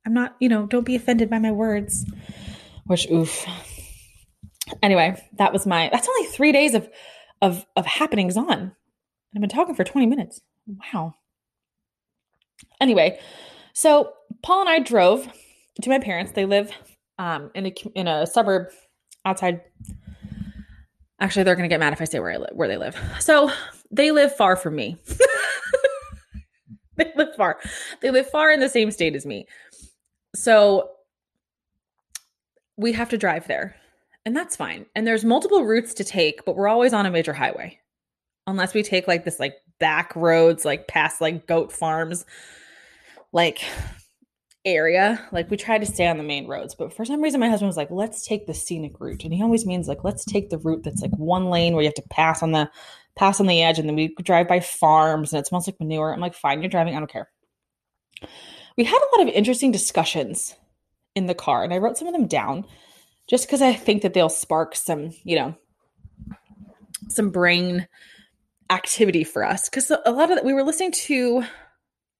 [0.05, 2.05] I'm not, you know, don't be offended by my words.
[2.85, 3.45] Which, oof.
[4.83, 6.89] Anyway, that was my, that's only three days of,
[7.41, 8.73] of, of happenings on.
[9.35, 10.41] I've been talking for 20 minutes.
[10.93, 11.15] Wow.
[12.79, 13.19] Anyway,
[13.73, 15.27] so Paul and I drove
[15.81, 16.31] to my parents.
[16.31, 16.71] They live
[17.19, 18.67] um, in a in a suburb
[19.25, 19.61] outside
[21.19, 22.97] Actually, they're going to get mad if I say where I live, where they live.
[23.19, 23.49] So
[23.89, 24.97] they live far from me.
[26.97, 27.59] they live far.
[28.01, 29.47] They live far in the same state as me.
[30.35, 30.89] So
[32.75, 33.77] we have to drive there,
[34.25, 34.85] and that's fine.
[34.93, 37.79] And there's multiple routes to take, but we're always on a major highway,
[38.47, 42.25] unless we take like this like back roads, like past like goat farms,
[43.31, 43.63] like
[44.65, 45.25] area.
[45.31, 47.67] Like we try to stay on the main roads, but for some reason my husband
[47.67, 50.57] was like, "Let's take the scenic route," and he always means like, "Let's take the
[50.57, 52.69] route that's like one lane where you have to pass on the
[53.15, 56.13] pass on the edge, and then we drive by farms and it smells like manure."
[56.13, 56.95] I'm like, "Fine, you're driving.
[56.95, 57.29] I don't care."
[58.77, 60.55] We had a lot of interesting discussions
[61.15, 62.65] in the car, and I wrote some of them down
[63.27, 65.55] just because I think that they'll spark some, you know,
[67.09, 67.87] some brain
[68.69, 69.69] activity for us.
[69.69, 71.43] Because a lot of we were listening to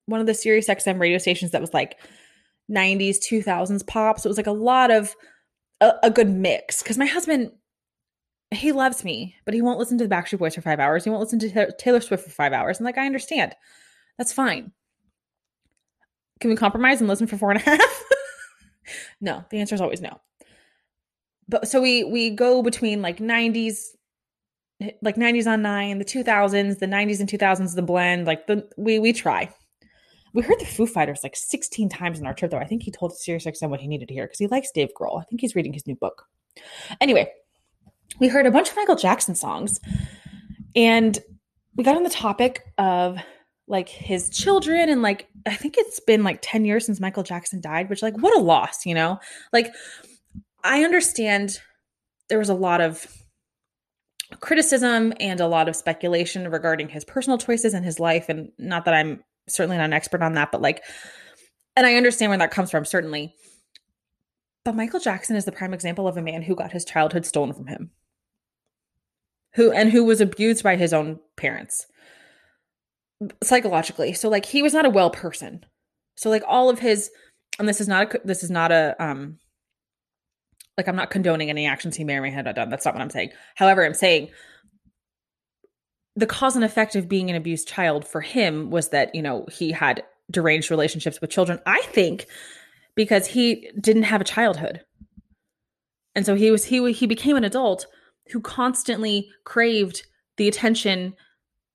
[0.06, 1.98] one of the Sirius XM radio stations that was like
[2.70, 5.14] 90s 2000s pop so it was like a lot of
[5.80, 7.52] a, a good mix because my husband
[8.50, 11.10] he loves me but he won't listen to the backstreet boys for five hours he
[11.10, 13.54] won't listen to taylor swift for five hours and like i understand.
[14.18, 14.72] That's fine.
[16.40, 18.04] Can we compromise and listen for four and a half?
[19.20, 20.20] No the answer is always no.
[21.48, 23.95] But so we we go between like 90s
[25.00, 28.98] like 90s on 9 the 2000s the 90s and 2000s the blend like the we
[28.98, 29.50] we try
[30.36, 32.58] we heard the Foo Fighters like 16 times in our trip, though.
[32.58, 35.18] I think he told SiriusXM what he needed to hear because he likes Dave Grohl.
[35.18, 36.26] I think he's reading his new book.
[37.00, 37.32] Anyway,
[38.20, 39.80] we heard a bunch of Michael Jackson songs,
[40.76, 41.18] and
[41.74, 43.18] we got on the topic of
[43.66, 47.62] like his children and like I think it's been like 10 years since Michael Jackson
[47.62, 49.18] died, which like what a loss, you know?
[49.54, 49.72] Like
[50.62, 51.60] I understand
[52.28, 53.06] there was a lot of
[54.40, 58.84] criticism and a lot of speculation regarding his personal choices and his life and not
[58.84, 60.82] that I'm certainly not an expert on that, but like,
[61.76, 63.34] and I understand where that comes from, certainly.
[64.64, 67.52] But Michael Jackson is the prime example of a man who got his childhood stolen
[67.52, 67.90] from him,
[69.54, 71.86] who and who was abused by his own parents
[73.42, 74.12] psychologically.
[74.12, 75.64] So like he was not a well person.
[76.16, 77.10] So like all of his
[77.58, 79.38] and this is not a this is not a um
[80.76, 82.68] like I'm not condoning any actions he may or may not have done.
[82.68, 83.30] That's not what I'm saying.
[83.54, 84.28] However, I'm saying
[86.14, 89.46] the cause and effect of being an abused child for him was that, you know,
[89.50, 91.60] he had deranged relationships with children.
[91.66, 92.26] I think
[92.94, 94.82] because he didn't have a childhood.
[96.14, 97.86] And so he was he he became an adult
[98.32, 100.02] who constantly craved
[100.36, 101.14] the attention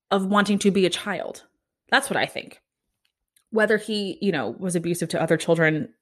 [0.10, 1.44] of wanting to be a child.
[1.90, 2.62] That's what I think.
[3.52, 5.94] Whether he, you know, was abusive to other children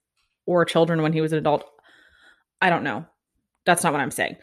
[0.45, 1.65] or children when he was an adult,
[2.61, 3.05] I don't know.
[3.65, 4.37] That's not what I'm saying.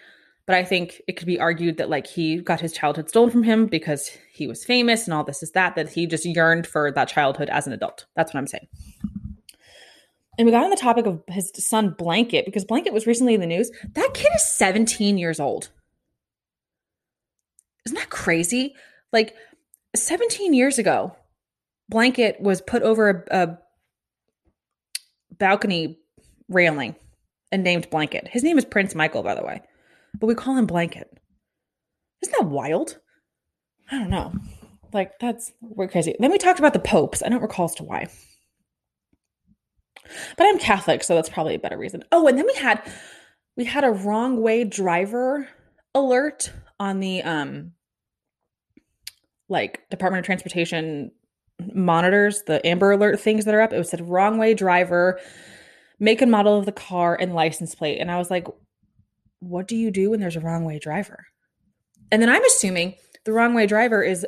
[0.46, 3.42] But I think it could be argued that like he got his childhood stolen from
[3.42, 6.92] him because he was famous and all this is that, that he just yearned for
[6.92, 8.06] that childhood as an adult.
[8.14, 8.68] That's what I'm saying.
[10.38, 13.40] And we got on the topic of his son Blanket because Blanket was recently in
[13.40, 13.70] the news.
[13.94, 15.70] That kid is 17 years old.
[17.86, 18.74] Isn't that crazy?
[19.12, 19.34] Like
[19.96, 21.16] 17 years ago,
[21.88, 23.58] Blanket was put over a, a
[25.32, 25.98] balcony
[26.48, 26.94] railing
[27.56, 28.28] and named Blanket.
[28.28, 29.62] His name is Prince Michael, by the way,
[30.20, 31.08] but we call him Blanket.
[32.22, 32.98] Isn't that wild?
[33.90, 34.34] I don't know.
[34.92, 36.14] Like, that's we're crazy.
[36.20, 37.22] Then we talked about the popes.
[37.22, 38.08] I don't recall as to why.
[40.36, 42.04] But I'm Catholic, so that's probably a better reason.
[42.12, 42.82] Oh, and then we had
[43.56, 45.48] we had a wrong way driver
[45.94, 47.72] alert on the um
[49.48, 51.10] like Department of Transportation
[51.72, 53.72] monitors, the Amber Alert things that are up.
[53.72, 55.18] It said wrong way driver,
[55.98, 57.98] make and model of the car, and license plate.
[57.98, 58.46] And I was like,
[59.40, 61.26] what do you do when there's a wrong way driver?
[62.10, 64.26] And then I'm assuming the wrong way driver is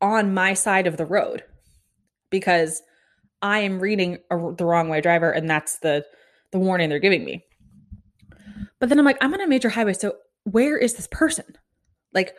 [0.00, 1.42] on my side of the road
[2.30, 2.82] because
[3.42, 6.04] I am reading a, the wrong way driver, and that's the
[6.52, 7.44] the warning they're giving me.
[8.78, 11.44] But then I'm like, I'm on a major highway, so where is this person?
[12.12, 12.34] Like,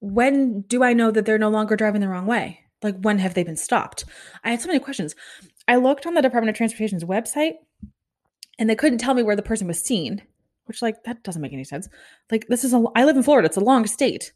[0.00, 2.60] when do I know that they're no longer driving the wrong way?
[2.82, 4.04] Like, when have they been stopped?
[4.44, 5.14] I had so many questions.
[5.68, 7.54] I looked on the Department of Transportation's website
[8.58, 10.22] and they couldn't tell me where the person was seen,
[10.64, 11.88] which, like, that doesn't make any sense.
[12.30, 14.32] Like, this is a, I live in Florida, it's a long state.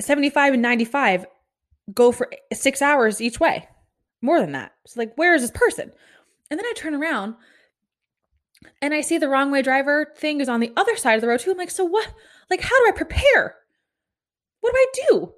[0.00, 1.26] 75 and 95
[1.94, 3.68] go for six hours each way,
[4.20, 4.72] more than that.
[4.86, 5.90] So, like, where is this person?
[6.50, 7.34] And then I turn around
[8.80, 11.28] and I see the wrong way driver thing is on the other side of the
[11.28, 11.50] road too.
[11.50, 12.08] I'm like, so what?
[12.50, 13.56] Like, how do I prepare?
[14.60, 15.32] What do I do?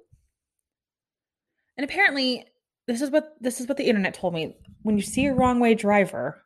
[1.77, 2.45] And apparently,
[2.87, 4.55] this is what this is what the internet told me.
[4.81, 6.41] When you see a wrong way driver,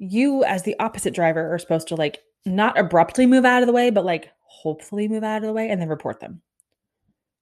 [0.00, 3.72] you as the opposite driver are supposed to like not abruptly move out of the
[3.72, 6.42] way, but like hopefully move out of the way and then report them.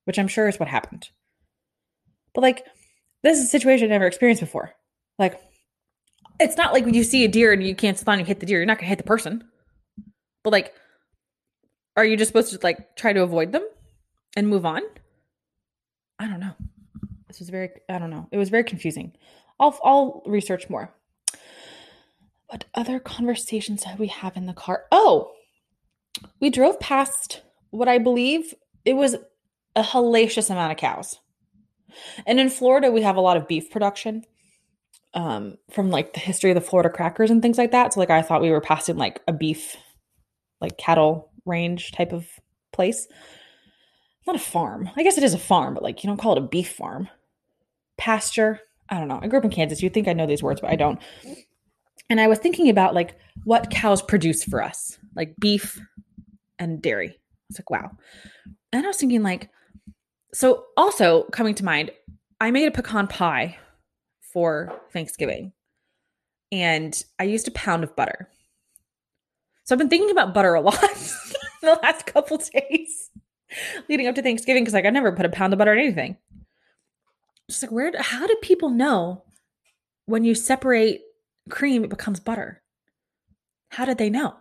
[0.04, 1.08] Which I'm sure is what happened.
[2.34, 2.66] But like
[3.22, 4.72] this is a situation I've never experienced before.
[5.18, 5.40] Like
[6.38, 8.46] it's not like when you see a deer and you can't stop and hit the
[8.46, 9.48] deer, you're not gonna hit the person.
[10.44, 10.74] But like,
[11.96, 13.64] are you just supposed to like try to avoid them?
[14.38, 14.82] and move on?
[16.20, 16.54] I don't know.
[17.26, 18.28] This was very I don't know.
[18.30, 19.12] It was very confusing.
[19.58, 20.94] I'll I'll research more.
[22.48, 24.84] What other conversations did we have in the car?
[24.90, 25.32] Oh,
[26.40, 29.16] we drove past what I believe it was
[29.76, 31.18] a hellacious amount of cows.
[32.26, 34.24] And in Florida, we have a lot of beef production
[35.14, 37.92] um, from like the history of the Florida crackers and things like that.
[37.92, 39.76] So, like, I thought we were passing like a beef,
[40.60, 42.26] like cattle range type of
[42.72, 43.06] place
[44.28, 44.90] not a farm.
[44.94, 47.08] I guess it is a farm, but like you don't call it a beef farm.
[47.96, 48.60] Pasture.
[48.88, 49.18] I don't know.
[49.20, 49.82] I grew up in Kansas.
[49.82, 51.00] You'd think I know these words, but I don't.
[52.10, 55.80] And I was thinking about like what cows produce for us, like beef
[56.58, 57.10] and dairy.
[57.10, 57.90] I was like, wow.
[58.72, 59.50] And I was thinking like,
[60.32, 61.90] so also coming to mind,
[62.40, 63.56] I made a pecan pie
[64.20, 65.52] for Thanksgiving.
[66.52, 68.28] And I used a pound of butter.
[69.64, 70.80] So I've been thinking about butter a lot
[71.60, 73.10] the last couple days
[73.88, 76.16] leading up to Thanksgiving because like I never put a pound of butter in anything.
[77.50, 77.92] Just like where?
[77.98, 79.24] How do people know
[80.06, 81.02] when you separate
[81.48, 82.62] cream it becomes butter?
[83.70, 84.36] How did they know?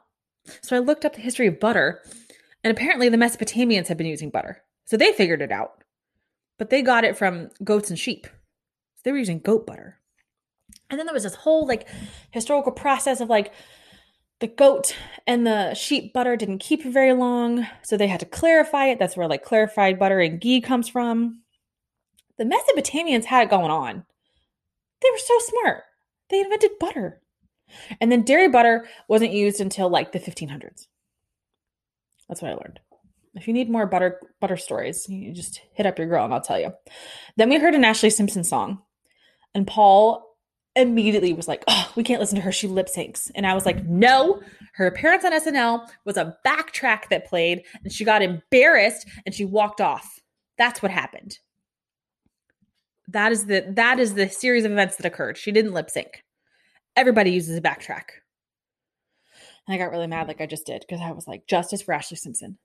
[0.62, 2.02] So I looked up the history of butter,
[2.63, 5.84] and apparently the Mesopotamians had been using butter, so they figured it out.
[6.58, 8.26] But they got it from goats and sheep.
[8.26, 10.00] So they were using goat butter.
[10.89, 11.88] And then there was this whole like
[12.32, 13.54] historical process of like
[14.39, 18.88] the goat and the sheep butter didn't keep very long, so they had to clarify
[18.88, 19.00] it.
[19.00, 21.41] That's where like clarified butter and ghee comes from.
[22.38, 24.06] The Mesopotamians had it going on.
[25.02, 25.84] They were so smart.
[26.29, 27.21] They invented butter.
[27.99, 30.87] And then dairy butter wasn't used until like the 1500s.
[32.27, 32.79] That's what I learned.
[33.35, 36.41] If you need more butter butter stories, you just hit up your girl and I'll
[36.41, 36.73] tell you.
[37.35, 38.81] Then we heard an Ashlee Simpson song.
[39.53, 40.27] And Paul
[40.75, 42.51] immediately was like, oh, we can't listen to her.
[42.51, 43.31] She lip syncs.
[43.35, 44.41] And I was like, no,
[44.73, 49.45] her appearance on SNL was a backtrack that played and she got embarrassed and she
[49.45, 50.19] walked off.
[50.57, 51.37] That's what happened.
[53.10, 55.38] That is the that is the series of events that occurred.
[55.38, 56.24] She didn't lip sync.
[56.96, 58.04] Everybody uses a backtrack.
[59.67, 61.93] And I got really mad like I just did because I was like, justice for
[61.93, 62.58] Ashlee Simpson.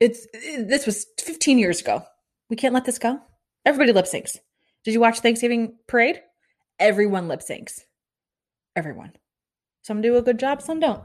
[0.00, 2.02] It's it, this was 15 years ago.
[2.50, 3.20] We can't let this go.
[3.64, 4.38] Everybody lip syncs.
[4.84, 6.20] Did you watch Thanksgiving parade?
[6.78, 7.80] Everyone lip syncs.
[8.76, 9.12] Everyone.
[9.82, 11.02] Some do a good job, some don't.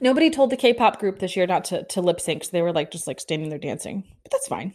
[0.00, 2.44] Nobody told the K-pop group this year not to, to lip sync.
[2.44, 4.04] So they were like just like standing there dancing.
[4.22, 4.74] But that's fine.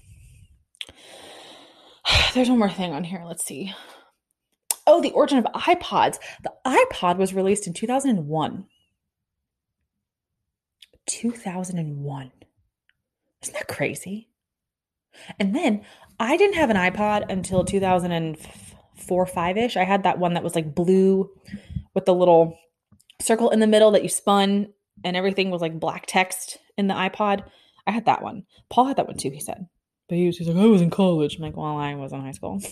[2.33, 3.23] There's one more thing on here.
[3.25, 3.73] Let's see.
[4.85, 6.17] Oh, the origin of iPods.
[6.43, 8.65] The iPod was released in 2001.
[11.07, 12.31] 2001.
[13.43, 14.29] Isn't that crazy?
[15.39, 15.83] And then
[16.19, 19.77] I didn't have an iPod until 2004, 5 ish.
[19.77, 21.29] I had that one that was like blue
[21.93, 22.57] with the little
[23.21, 24.67] circle in the middle that you spun
[25.03, 27.43] and everything was like black text in the iPod.
[27.85, 28.43] I had that one.
[28.69, 29.67] Paul had that one too, he said.
[30.09, 31.35] But he was, he's like, I was in college.
[31.35, 32.61] I'm like, well, I was in high school.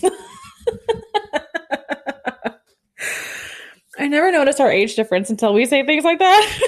[3.97, 6.59] I never noticed our age difference until we say things like that.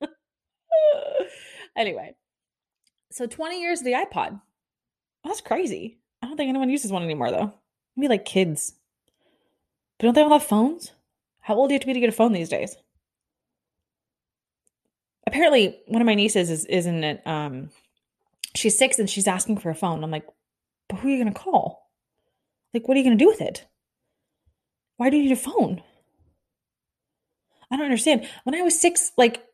[1.76, 2.14] anyway,
[3.10, 4.40] so 20 years of the iPod.
[5.24, 5.98] That's crazy.
[6.22, 7.54] I don't think anyone uses one anymore, though.
[7.96, 8.74] Maybe like kids.
[9.98, 10.92] But don't they all have phones?
[11.40, 12.76] How old do you have to be to get a phone these days?
[15.26, 17.70] Apparently, one of my nieces is isn't it um
[18.56, 20.02] she's six and she's asking for a phone.
[20.02, 20.26] I'm like,
[20.88, 21.90] but who are you gonna call?
[22.72, 23.66] Like, what are you gonna do with it?
[24.96, 25.82] Why do you need a phone?
[27.70, 28.28] I don't understand.
[28.44, 29.44] When I was six, like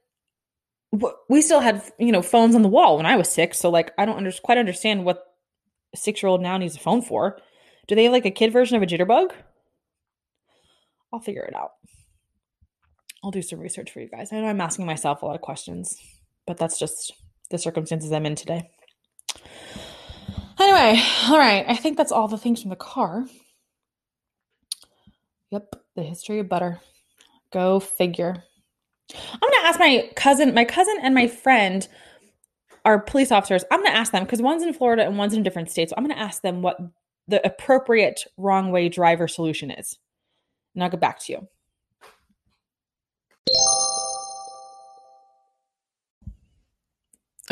[1.29, 3.59] we still had you know phones on the wall when I was six.
[3.59, 5.25] So like I don't under- quite understand what
[5.95, 7.39] a six year old now needs a phone for.
[7.89, 9.33] Do they have like a kid version of a jitterbug?
[11.13, 11.73] I'll figure it out.
[13.25, 14.33] I'll do some research for you guys.
[14.33, 15.97] I know I'm asking myself a lot of questions,
[16.47, 17.13] but that's just
[17.51, 18.71] the circumstances I'm in today.
[20.59, 21.65] Anyway, all right.
[21.69, 23.25] I think that's all the things from the car.
[25.51, 26.81] Yep, the history of butter.
[27.53, 28.43] Go figure.
[29.15, 31.87] I'm to ask my cousin, my cousin and my friend
[32.85, 33.65] are police officers.
[33.71, 35.91] I'm to ask them because one's in Florida and one's in a different state.
[35.91, 36.79] So I'm to ask them what
[37.29, 39.99] the appropriate wrong way driver solution is.
[40.75, 41.49] And I'll get back to you.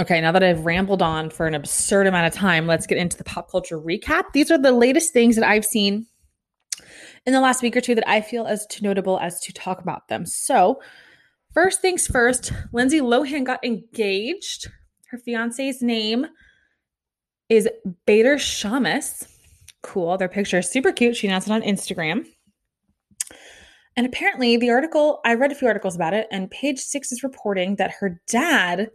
[0.00, 3.18] Okay, now that I've rambled on for an absurd amount of time, let's get into
[3.18, 4.32] the pop culture recap.
[4.32, 6.06] These are the latest things that I've seen
[7.26, 9.82] in the last week or two that I feel as too notable as to talk
[9.82, 10.24] about them.
[10.24, 10.80] So,
[11.52, 14.70] first things first, Lindsay Lohan got engaged.
[15.10, 16.28] Her fiance's name
[17.50, 17.68] is
[18.06, 19.28] Bader Shammas.
[19.82, 20.16] Cool.
[20.16, 21.14] Their picture is super cute.
[21.14, 22.26] She announced it on Instagram.
[23.98, 27.22] And apparently, the article, I read a few articles about it, and page six is
[27.22, 28.88] reporting that her dad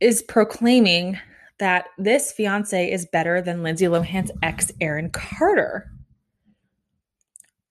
[0.00, 1.18] is proclaiming
[1.58, 5.90] that this fiance is better than Lindsay Lohan's ex, Aaron Carter.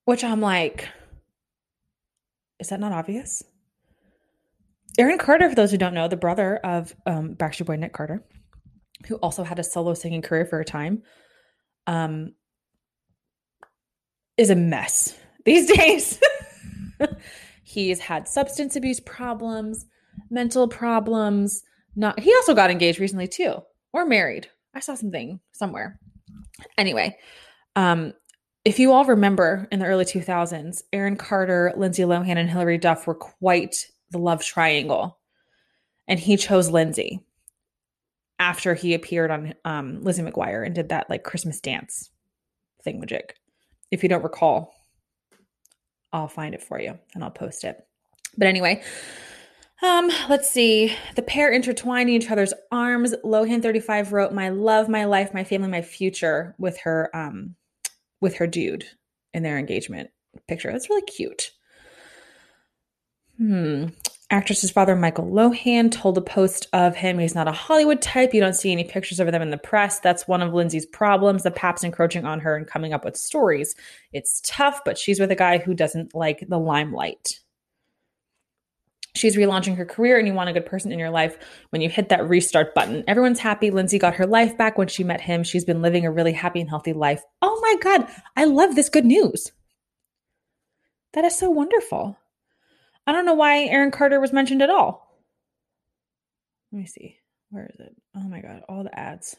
[0.05, 0.87] Which I'm like,
[2.59, 3.43] is that not obvious?
[4.97, 8.23] Aaron Carter, for those who don't know, the brother of um, Backstreet Boy Nick Carter,
[9.07, 11.03] who also had a solo singing career for a time,
[11.85, 12.33] um,
[14.37, 16.19] is a mess these days.
[17.63, 19.85] He's had substance abuse problems,
[20.29, 21.63] mental problems.
[21.95, 23.55] Not he also got engaged recently too,
[23.93, 24.49] or married.
[24.73, 25.99] I saw something somewhere.
[26.77, 27.17] Anyway,
[27.75, 28.13] um,
[28.65, 33.05] if you all remember in the early 2000s, Aaron Carter, Lindsay Lohan, and Hilary Duff
[33.05, 33.75] were quite
[34.11, 35.19] the love triangle.
[36.07, 37.21] And he chose Lindsay
[38.39, 42.09] after he appeared on um, Lizzie McGuire and did that like Christmas dance
[42.83, 43.31] thing, thingamajig.
[43.91, 44.73] If you don't recall,
[46.11, 47.85] I'll find it for you and I'll post it.
[48.37, 48.83] But anyway,
[49.85, 50.95] um, let's see.
[51.15, 53.13] The pair intertwining each other's arms.
[53.23, 57.55] Lohan 35 wrote, My love, my life, my family, my future with her um
[58.21, 58.85] with her dude
[59.33, 60.09] in their engagement
[60.47, 60.71] picture.
[60.71, 61.51] That's really cute.
[63.37, 63.87] Hmm.
[64.31, 68.33] Actress's father, Michael Lohan, told a post of him he's not a Hollywood type.
[68.33, 69.99] You don't see any pictures of them in the press.
[69.99, 71.43] That's one of Lindsay's problems.
[71.43, 73.75] The pap's encroaching on her and coming up with stories.
[74.13, 77.39] It's tough, but she's with a guy who doesn't like the limelight.
[79.15, 81.37] She's relaunching her career, and you want a good person in your life
[81.69, 83.03] when you hit that restart button.
[83.07, 83.71] Everyone's happy.
[83.71, 85.43] Lindsay got her life back when she met him.
[85.43, 87.23] She's been living a really happy and healthy life.
[87.41, 89.51] Oh my God, I love this good news.
[91.13, 92.17] That is so wonderful.
[93.07, 95.05] I don't know why Aaron Carter was mentioned at all.
[96.71, 97.17] Let me see.
[97.51, 97.95] Where is it?
[98.15, 99.37] Oh my God, all the ads.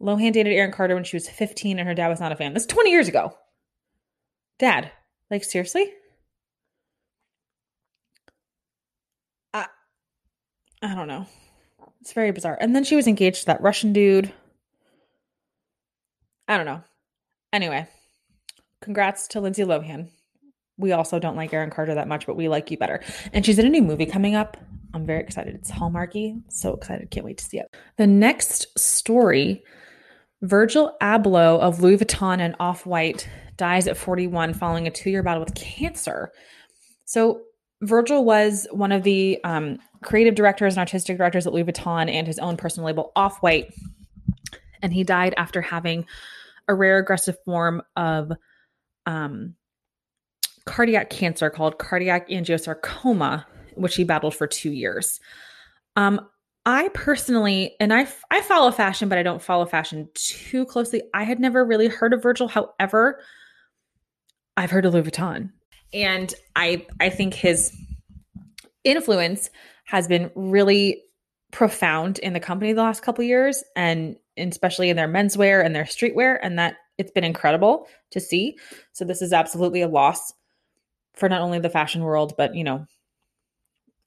[0.00, 2.54] Lohan dated Aaron Carter when she was 15 and her dad was not a fan.
[2.54, 3.36] That's 20 years ago.
[4.58, 4.90] Dad,
[5.30, 5.92] like seriously?
[9.52, 9.66] I,
[10.82, 11.26] I don't know.
[12.00, 12.56] It's very bizarre.
[12.60, 14.32] And then she was engaged to that Russian dude.
[16.48, 16.82] I don't know.
[17.52, 17.86] Anyway,
[18.80, 20.08] congrats to Lindsay Lohan.
[20.78, 23.02] We also don't like Aaron Carter that much, but we like you better.
[23.32, 24.56] And she's in a new movie coming up.
[24.94, 25.54] I'm very excited.
[25.54, 26.42] It's Hallmarky.
[26.48, 27.10] So excited.
[27.10, 27.74] Can't wait to see it.
[27.96, 29.62] The next story
[30.42, 35.22] Virgil Abloh of Louis Vuitton and Off White dies at 41 following a two year
[35.22, 36.32] battle with cancer.
[37.04, 37.42] So,
[37.82, 42.26] Virgil was one of the um, creative directors and artistic directors at Louis Vuitton and
[42.26, 43.72] his own personal label, Off White.
[44.82, 46.06] And he died after having
[46.68, 48.32] a rare aggressive form of
[49.06, 49.54] um,
[50.64, 53.44] cardiac cancer called cardiac angiosarcoma,
[53.74, 55.20] which he battled for two years.
[55.96, 56.28] Um,
[56.64, 61.02] I personally, and I, I follow fashion, but I don't follow fashion too closely.
[61.14, 62.48] I had never really heard of Virgil.
[62.48, 63.20] However,
[64.56, 65.50] I've heard of Louis Vuitton,
[65.92, 67.74] and I I think his
[68.84, 69.48] influence
[69.90, 71.02] has been really
[71.50, 75.84] profound in the company the last couple years, and especially in their menswear and their
[75.84, 78.56] streetwear, and that it's been incredible to see.
[78.92, 80.32] So this is absolutely a loss
[81.14, 82.86] for not only the fashion world, but you know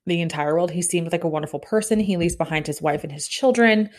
[0.05, 0.71] the entire world.
[0.71, 1.99] He seemed like a wonderful person.
[1.99, 3.89] He leaves behind his wife and his children.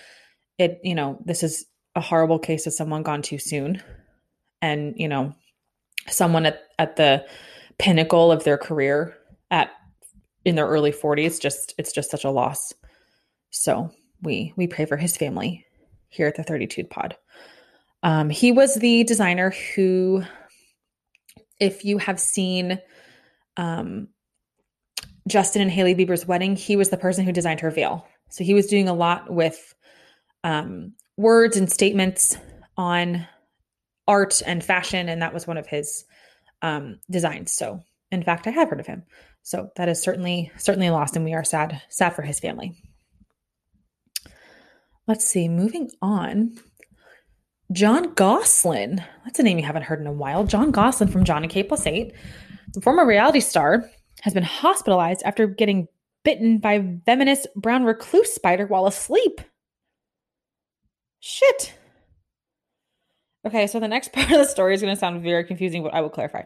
[0.59, 3.83] It, you know, this is a horrible case of someone gone too soon.
[4.63, 5.35] And, you know,
[6.09, 7.27] someone at, at the
[7.79, 9.17] pinnacle of their career
[9.51, 9.71] at
[10.45, 12.73] in their early 40s, just it's just such a loss.
[13.51, 13.91] So
[14.23, 15.65] we we pray for his family
[16.09, 17.17] here at the 32 pod.
[18.03, 20.23] Um, he was the designer who,
[21.59, 22.79] if you have seen
[23.57, 24.09] um,
[25.27, 28.07] Justin and haley Bieber's wedding, he was the person who designed her veil.
[28.29, 29.75] So he was doing a lot with
[30.43, 32.37] um, words and statements
[32.77, 33.27] on
[34.07, 36.05] art and fashion, and that was one of his
[36.61, 37.53] um, designs.
[37.53, 37.81] So,
[38.11, 39.05] in fact, I have heard of him.
[39.45, 42.75] So that is certainly certainly lost, and we are sad sad for his family.
[45.07, 45.49] Let's see.
[45.49, 46.57] Moving on.
[47.71, 49.03] John Gosselin.
[49.25, 50.45] That's a name you haven't heard in a while.
[50.45, 52.15] John Gosselin from John and Kate Plus Eight,
[52.73, 53.89] the former reality star
[54.23, 55.89] has been hospitalized after getting
[56.25, 59.43] bitten by venomous brown recluse spider while asleep.
[61.21, 61.75] Shit.
[63.47, 65.93] Okay, so the next part of the story is going to sound very confusing, but
[65.93, 66.45] I will clarify.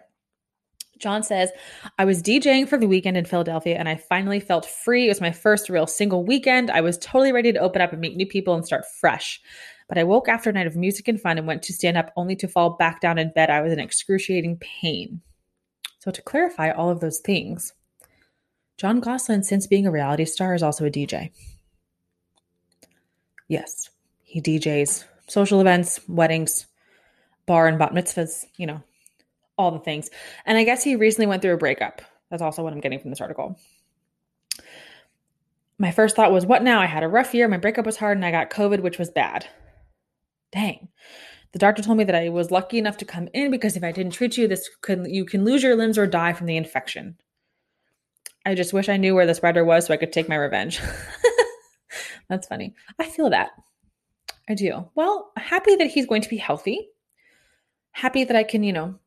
[0.99, 1.51] Jon says,
[1.99, 5.07] I was DJing for the weekend in Philadelphia and I finally felt free.
[5.07, 6.71] It was my first real single weekend.
[6.71, 9.41] I was totally ready to open up and meet new people and start fresh.
[9.89, 12.13] But I woke after a night of music and fun and went to stand up
[12.17, 13.51] only to fall back down in bed.
[13.51, 15.23] I was in excruciating pain.
[16.01, 17.73] So, to clarify all of those things,
[18.77, 21.33] John Gosselin, since being a reality star, is also a DJ.
[23.49, 23.89] Yes,
[24.23, 26.67] he DJs social events, weddings,
[27.47, 28.83] bar and bat mitzvahs, you know,
[29.59, 30.09] all the things.
[30.47, 32.01] And I guess he recently went through a breakup.
[32.31, 33.59] That's also what I'm getting from this article.
[35.79, 36.81] My first thought was, what now?
[36.81, 37.49] I had a rough year.
[37.49, 39.47] My breakup was hard and I got COVID, which was bad.
[40.53, 40.89] Dang.
[41.53, 43.93] The doctor told me that I was lucky enough to come in because if I
[43.93, 47.17] didn't treat you, this could you can lose your limbs or die from the infection.
[48.45, 50.81] I just wish I knew where the spreader was so I could take my revenge.
[52.29, 52.75] That's funny.
[52.99, 53.51] I feel that.
[54.49, 54.91] I do.
[54.95, 56.89] Well, happy that he's going to be healthy.
[57.93, 58.99] Happy that I can, you know,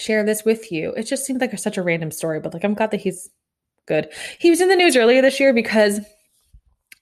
[0.00, 0.92] share this with you.
[0.94, 3.28] It just seems like such a random story, but like I'm glad that he's
[3.86, 4.08] good.
[4.38, 6.00] He was in the news earlier this year because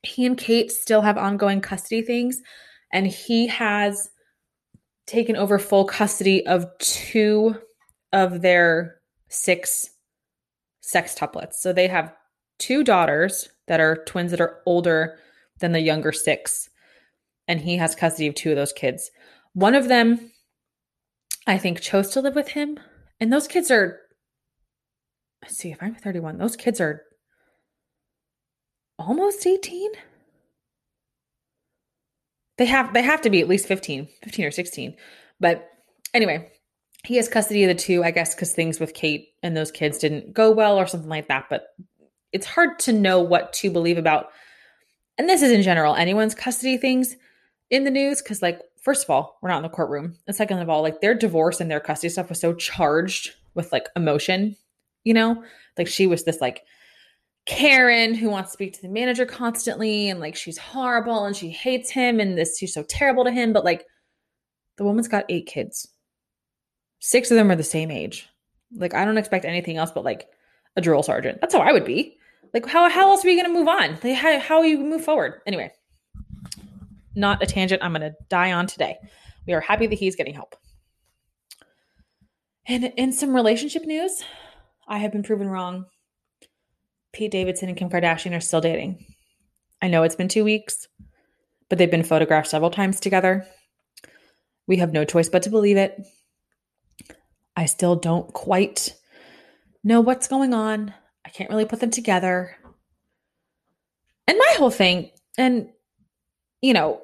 [0.03, 2.41] he and Kate still have ongoing custody things,
[2.93, 4.09] and he has
[5.07, 7.57] taken over full custody of two
[8.13, 8.97] of their
[9.29, 9.91] six
[10.83, 11.55] sextuplets.
[11.55, 12.15] So they have
[12.59, 15.19] two daughters that are twins that are older
[15.61, 16.69] than the younger six.
[17.47, 19.11] And he has custody of two of those kids.
[19.55, 20.31] One of them,
[21.47, 22.79] I think, chose to live with him.
[23.21, 23.99] And those kids are,
[25.43, 27.03] let's see, if I'm 31, those kids are
[28.99, 29.93] almost 18
[32.57, 34.97] they have they have to be at least 15 15 or 16
[35.39, 35.69] but
[36.13, 36.51] anyway
[37.05, 39.99] he has custody of the two i guess because things with kate and those kids
[39.99, 41.47] didn't go well or something like that.
[41.49, 41.67] But
[42.33, 44.27] it's hard to know what to believe about
[45.17, 47.17] and this is in general anyone's custody things
[47.71, 50.59] in the news because like first of all we're not in the courtroom and second
[50.61, 54.57] of all like their divorce and their custody stuff was so charged with like emotion
[55.05, 55.45] you know
[55.77, 56.63] like she was this like
[57.45, 61.51] Karen who wants to speak to the manager constantly and like she's horrible and she
[61.51, 63.85] hates him and this she's so terrible to him but like
[64.79, 65.87] the woman's got eight kids.
[67.01, 68.27] Six of them are the same age.
[68.75, 70.29] Like I don't expect anything else but like
[70.77, 71.43] a drill sergeant.
[71.43, 72.17] That's how I would be.
[72.55, 73.99] Like how how else are you going to move on?
[74.03, 75.43] Like how how you move forward?
[75.47, 75.73] Anyway.
[77.19, 78.97] Not a tangent I'm going to die on today.
[79.47, 80.57] We are happy that he's getting help.
[82.67, 84.23] And in some relationship news,
[84.87, 85.87] I have been proven wrong.
[87.13, 89.05] Pete Davidson and Kim Kardashian are still dating.
[89.81, 90.87] I know it's been two weeks,
[91.69, 93.47] but they've been photographed several times together.
[94.67, 95.99] We have no choice but to believe it.
[97.57, 98.95] I still don't quite
[99.83, 100.93] know what's going on.
[101.25, 102.57] I can't really put them together.
[104.27, 105.71] And my whole thing, and
[106.61, 107.01] you know,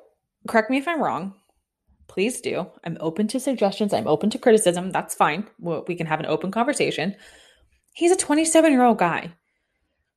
[0.49, 1.34] correct me if I'm wrong,
[2.09, 2.66] please do.
[2.84, 3.92] I'm open to suggestions.
[3.92, 4.90] I'm open to criticism.
[4.90, 5.47] That's fine.
[5.61, 7.16] We can have an open conversation.
[7.95, 9.32] He's a 27 year old guy.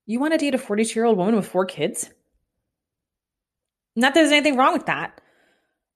[0.05, 2.09] You want to date a 42 year old woman with four kids?
[3.95, 5.19] Not that there's anything wrong with that,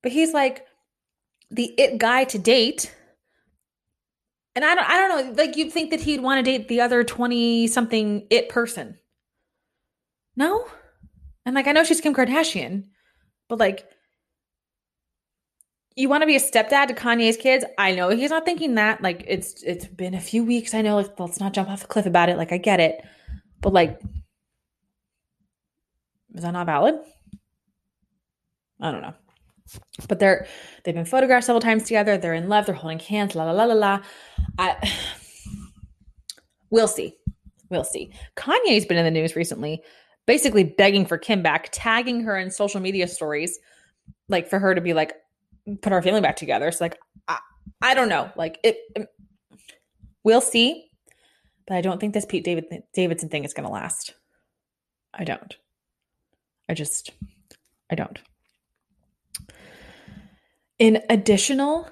[0.02, 0.66] but he's like
[1.50, 2.94] the it guy to date.
[4.56, 5.44] And I don't, I don't know.
[5.44, 8.98] Like you'd think that he'd want to date the other 20 something it person.
[10.36, 10.66] No?
[11.46, 12.86] And like, I know she's Kim Kardashian,
[13.48, 13.88] but like,
[15.96, 17.66] you want to be a stepdad to Kanye's kids?
[17.78, 19.02] I know he's not thinking that.
[19.02, 20.74] Like it's it's been a few weeks.
[20.74, 22.38] I know like let's not jump off the cliff about it.
[22.38, 23.06] Like I get it.
[23.60, 24.00] But like
[26.34, 26.96] is that not valid?
[28.80, 29.14] I don't know.
[30.08, 30.48] But they're
[30.84, 32.18] they've been photographed several times together.
[32.18, 32.66] They're in love.
[32.66, 33.36] They're holding hands.
[33.36, 34.00] La la la la la.
[34.58, 34.92] I
[36.70, 37.16] we'll see.
[37.70, 38.12] We'll see.
[38.36, 39.82] Kanye's been in the news recently,
[40.26, 43.60] basically begging for Kim back, tagging her in social media stories,
[44.28, 45.14] like for her to be like,
[45.82, 46.72] put our family back together.
[46.72, 46.98] So like
[47.28, 47.40] I,
[47.82, 48.32] I don't know.
[48.36, 49.08] Like it, it,
[50.24, 50.88] we'll see.
[51.68, 54.16] But I don't think this Pete David Davidson thing is going to last.
[55.14, 55.56] I don't.
[56.68, 57.12] I just
[57.90, 58.20] I don't.
[60.80, 61.88] In additional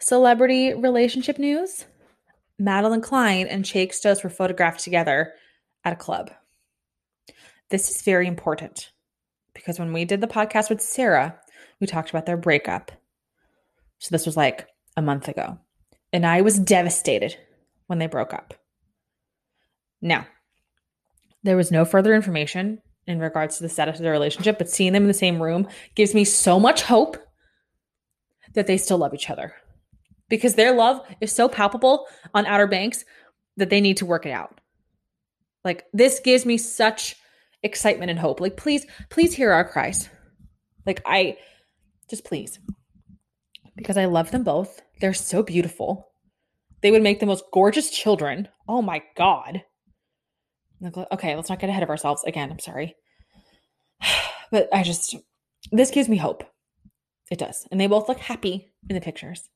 [0.00, 1.84] celebrity relationship news,
[2.60, 5.34] Madelyn Cline and Chase Stokes were photographed together
[5.84, 6.30] at a club.
[7.70, 8.90] This is very important
[9.52, 11.38] because when we did the podcast with Sarah,
[11.80, 12.92] we talked about their breakup.
[13.98, 15.58] So this was like a month ago.
[16.12, 17.36] And I was devastated
[17.86, 18.54] when they broke up.
[20.00, 20.26] Now,
[21.42, 24.92] there was no further information in regards to the status of their relationship, but seeing
[24.92, 27.16] them in the same room gives me so much hope
[28.54, 29.54] that they still love each other
[30.28, 33.04] because their love is so palpable on Outer Banks
[33.56, 34.60] that they need to work it out.
[35.64, 37.16] Like, this gives me such
[37.62, 38.40] excitement and hope.
[38.40, 40.08] Like, please, please hear our cries.
[40.88, 41.36] Like, I
[42.08, 42.58] just please.
[43.76, 44.80] Because I love them both.
[45.00, 46.08] They're so beautiful.
[46.80, 48.48] They would make the most gorgeous children.
[48.66, 49.62] Oh my God.
[51.12, 52.24] Okay, let's not get ahead of ourselves.
[52.24, 52.96] Again, I'm sorry.
[54.50, 55.14] But I just,
[55.72, 56.42] this gives me hope.
[57.30, 57.68] It does.
[57.70, 59.46] And they both look happy in the pictures.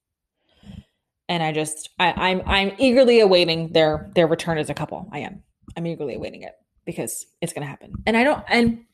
[1.30, 5.09] And I just, I, I'm, I'm eagerly awaiting their, their return as a couple.
[5.11, 5.45] I am.
[5.78, 6.53] I'm eagerly awaiting it
[6.85, 7.95] because it's to happen.
[8.05, 8.85] And I don't, and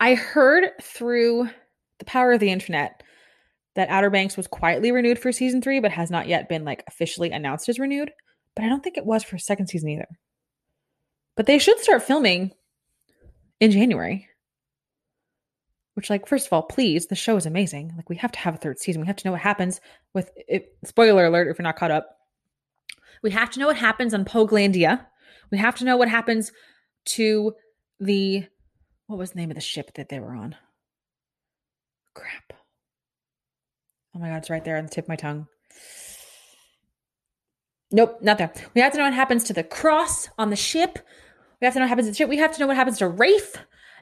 [0.00, 1.48] I heard through
[1.98, 3.02] the power of the internet
[3.74, 6.82] that Outer Banks was quietly renewed for season three, but has not yet been like
[6.86, 8.10] officially announced as renewed.
[8.54, 10.08] But I don't think it was for second season either.
[11.36, 12.52] But they should start filming
[13.60, 14.28] in January.
[15.94, 17.92] Which, like, first of all, please, the show is amazing.
[17.96, 19.00] Like, we have to have a third season.
[19.00, 19.80] We have to know what happens
[20.12, 20.76] with it.
[20.84, 22.18] Spoiler alert if you're not caught up.
[23.22, 25.06] We have to know what happens on Poguelandia.
[25.50, 26.52] We have to know what happens
[27.06, 27.54] to
[27.98, 28.46] the
[29.06, 30.56] what was the name of the ship that they were on?
[32.14, 32.52] Crap.
[34.14, 35.46] Oh my God, it's right there on the tip of my tongue.
[37.92, 38.52] Nope, not there.
[38.74, 40.98] We have to know what happens to the cross on the ship.
[41.60, 42.28] We have to know what happens to the ship.
[42.28, 43.56] We have to know what happens to Rafe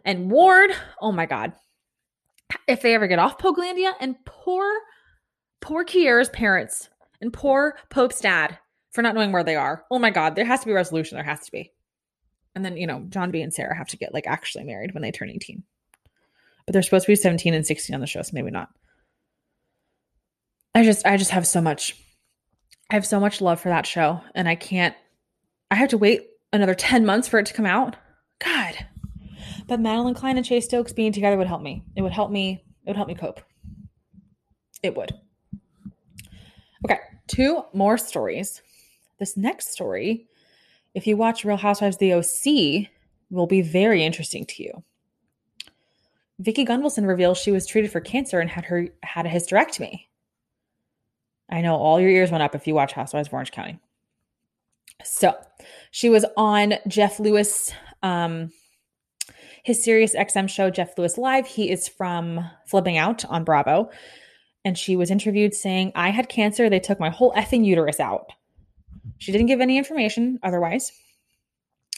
[0.05, 0.71] and Ward.
[1.01, 1.53] Oh my God.
[2.67, 4.65] If they ever get off Poguelandia and poor,
[5.61, 6.89] poor Kiara's parents
[7.21, 8.59] and poor Pope's dad
[8.93, 9.85] for not knowing where they are.
[9.91, 11.17] Oh my God, there has to be resolution.
[11.17, 11.73] There has to be.
[12.55, 15.03] And then, you know, John B and Sarah have to get like actually married when
[15.03, 15.65] they turn 18
[16.67, 18.71] but they're supposed to be 17 and 16 on the show, so maybe not.
[20.75, 21.97] I just I just have so much
[22.91, 24.95] I have so much love for that show and I can't
[25.71, 27.97] I have to wait another 10 months for it to come out.
[28.41, 28.87] God.
[29.67, 31.85] But Madelyn Cline and Chase Stokes being together would help me.
[31.97, 33.41] It would help me it would help me cope.
[34.83, 35.13] It would.
[36.85, 38.61] Okay, two more stories.
[39.19, 40.27] This next story,
[40.95, 42.89] if you watch Real Housewives the OC,
[43.31, 44.85] will be very interesting to you.
[46.39, 50.07] Vicki Gunvalson reveals she was treated for cancer and had her had a hysterectomy.
[51.51, 53.79] I know all your ears went up if you watch Housewives of Orange County.
[55.05, 55.35] So
[55.91, 57.73] she was on Jeff Lewis,
[58.03, 58.53] um,
[59.63, 61.47] his Sirius XM show, Jeff Lewis Live.
[61.47, 63.91] He is from Flipping Out on Bravo.
[64.65, 66.71] And she was interviewed saying, I had cancer.
[66.71, 68.33] They took my whole effing uterus out.
[69.19, 70.93] She didn't give any information otherwise.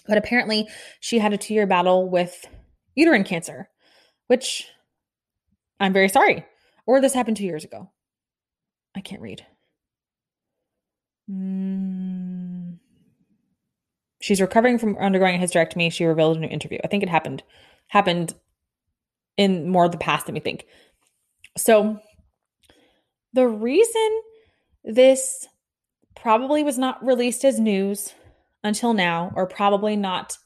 [0.06, 0.68] But apparently,
[1.00, 2.46] she had a two year battle with
[2.94, 3.68] uterine cancer
[4.26, 4.68] which
[5.80, 6.44] I'm very sorry.
[6.86, 7.90] Or this happened two years ago.
[8.94, 9.44] I can't read.
[11.30, 12.78] Mm.
[14.20, 15.92] She's recovering from undergoing a hysterectomy.
[15.92, 16.78] She revealed in an interview.
[16.82, 17.42] I think it happened
[17.88, 18.34] happened
[19.36, 20.66] in more of the past than we think.
[21.56, 22.00] So
[23.32, 24.20] the reason
[24.82, 25.46] this
[26.16, 28.14] probably was not released as news
[28.64, 30.36] until now, or probably not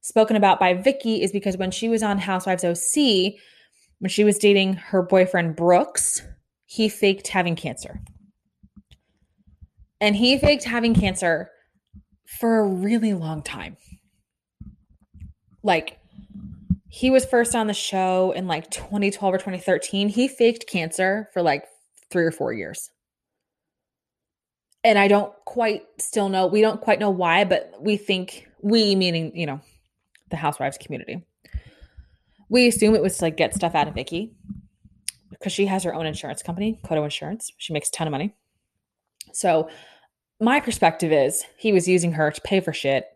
[0.00, 3.34] spoken about by Vicki, is because when she was on Housewives OC,
[3.98, 6.22] when she was dating her boyfriend Brooks,
[6.64, 8.00] he faked having cancer.
[10.00, 11.50] And he faked having cancer
[12.26, 13.76] for a really long time.
[15.62, 15.98] Like,
[16.88, 20.08] he was first on the show in like 2012 or 2013.
[20.08, 21.64] He faked cancer for like
[22.10, 22.90] three or four years.
[24.86, 28.94] And I don't quite still know, we don't quite know why, but we think, we
[28.94, 29.60] meaning, you know,
[30.30, 31.26] the housewives community,
[32.48, 34.32] we assume it was to like get stuff out of Vicki
[35.28, 37.50] because she has her own insurance company, Coto Insurance.
[37.58, 38.32] She makes a ton of money.
[39.32, 39.68] So
[40.40, 43.06] my perspective is he was using her to pay for shit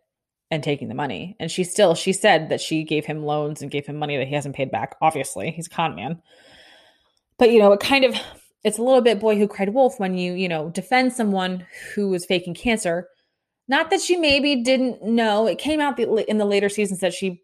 [0.51, 1.37] and taking the money.
[1.39, 4.27] And she still she said that she gave him loans and gave him money that
[4.27, 4.97] he hasn't paid back.
[5.01, 6.21] Obviously, he's a con man.
[7.39, 8.16] But you know, it kind of
[8.65, 12.09] it's a little bit boy who cried wolf when you, you know, defend someone who
[12.09, 13.09] was faking cancer.
[13.69, 15.47] Not that she maybe didn't know.
[15.47, 17.43] It came out in the later seasons that she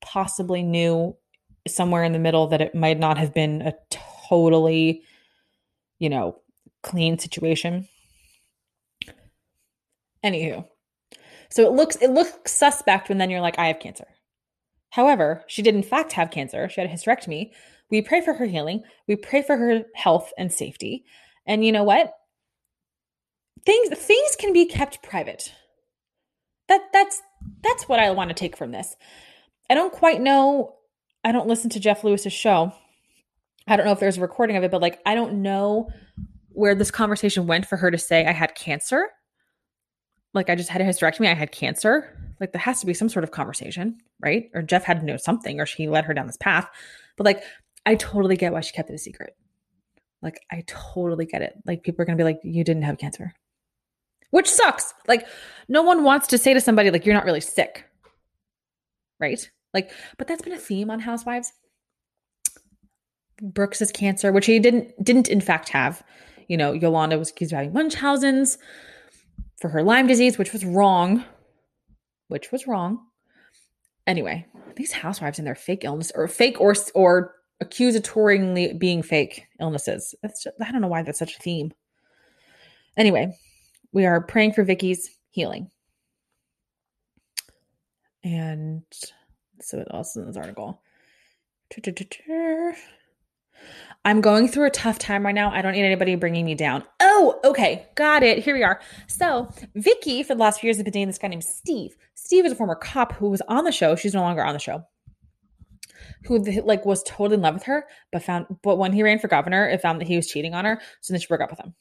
[0.00, 1.16] possibly knew
[1.66, 3.74] somewhere in the middle that it might not have been a
[4.28, 5.02] totally,
[5.98, 6.36] you know,
[6.82, 7.88] clean situation.
[10.24, 10.64] Anywho,
[11.50, 14.06] so it looks it looks suspect when then you're like, I have cancer.
[14.90, 16.68] However, she did in fact have cancer.
[16.68, 17.50] She had a hysterectomy.
[17.92, 18.82] We pray for her healing.
[19.06, 21.04] We pray for her health and safety.
[21.46, 22.12] And you know what?
[23.64, 25.52] Things things can be kept private.
[26.68, 27.22] That that's
[27.62, 28.96] that's what I want to take from this.
[29.70, 30.74] I don't quite know.
[31.22, 32.72] I don't listen to Jeff Lewis's show.
[33.68, 35.90] I don't know if there's a recording of it, but like I don't know
[36.48, 39.08] where this conversation went for her to say I had cancer
[40.34, 42.18] like I just had a hysterectomy, I had cancer.
[42.40, 44.50] Like there has to be some sort of conversation, right?
[44.54, 46.68] Or Jeff had to know something, or she led her down this path.
[47.16, 47.42] But like,
[47.84, 49.36] I totally get why she kept it a secret.
[50.22, 51.54] Like, I totally get it.
[51.66, 53.34] Like, people are gonna be like, you didn't have cancer,
[54.30, 54.94] which sucks.
[55.08, 55.26] Like,
[55.68, 57.84] no one wants to say to somebody, like, you're not really sick,
[59.18, 59.50] right?
[59.74, 61.52] Like, but that's been a theme on Housewives.
[63.42, 66.04] Brooks's cancer, which he didn't didn't in fact have.
[66.48, 68.58] You know, Yolanda was accused of having Munchausen's
[69.60, 71.24] for her Lyme disease, which was wrong.
[72.28, 73.00] Which was wrong.
[74.06, 80.14] Anyway, these housewives and their fake illness or fake or or accusatorily being fake illnesses.
[80.22, 81.72] That's just, I don't know why that's such a theme.
[82.96, 83.36] Anyway,
[83.92, 85.70] we are praying for Vicki's healing.
[88.24, 88.82] And
[89.60, 90.80] so what else in this article?
[94.04, 95.50] I'm going through a tough time right now.
[95.52, 96.82] I don't need anybody bringing me down.
[97.00, 97.86] Oh, okay.
[97.94, 98.38] Got it.
[98.40, 98.80] Here we are.
[99.06, 101.96] So, Vicki, for the last few years, has been dating this guy named Steve.
[102.14, 103.94] Steve is a former cop who was on the show.
[103.94, 104.84] She's no longer on the show.
[106.26, 109.28] Who like was totally in love with her, but found but when he ran for
[109.28, 110.80] governor, it found that he was cheating on her.
[111.00, 111.74] So then she broke up with him.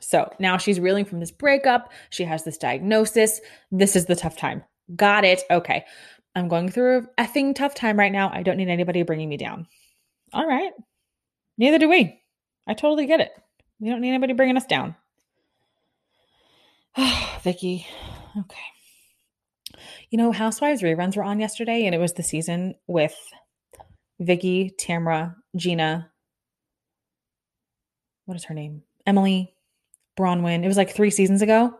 [0.00, 1.92] So now she's reeling from this breakup.
[2.10, 3.40] She has this diagnosis.
[3.70, 4.64] This is the tough time.
[4.96, 5.42] Got it.
[5.50, 5.84] Okay.
[6.34, 8.30] I'm going through a effing tough time right now.
[8.32, 9.66] I don't need anybody bringing me down.
[10.32, 10.72] All right.
[11.58, 12.20] Neither do we.
[12.66, 13.30] I totally get it.
[13.80, 14.96] We don't need anybody bringing us down.
[17.42, 17.86] Vicki.
[18.38, 18.71] Okay.
[20.10, 23.14] You know, Housewives reruns were on yesterday, and it was the season with
[24.20, 26.10] Vicki, Tamra, Gina.
[28.24, 28.82] What is her name?
[29.06, 29.54] Emily,
[30.18, 30.64] Braunwyn.
[30.64, 31.74] It was like three seasons ago.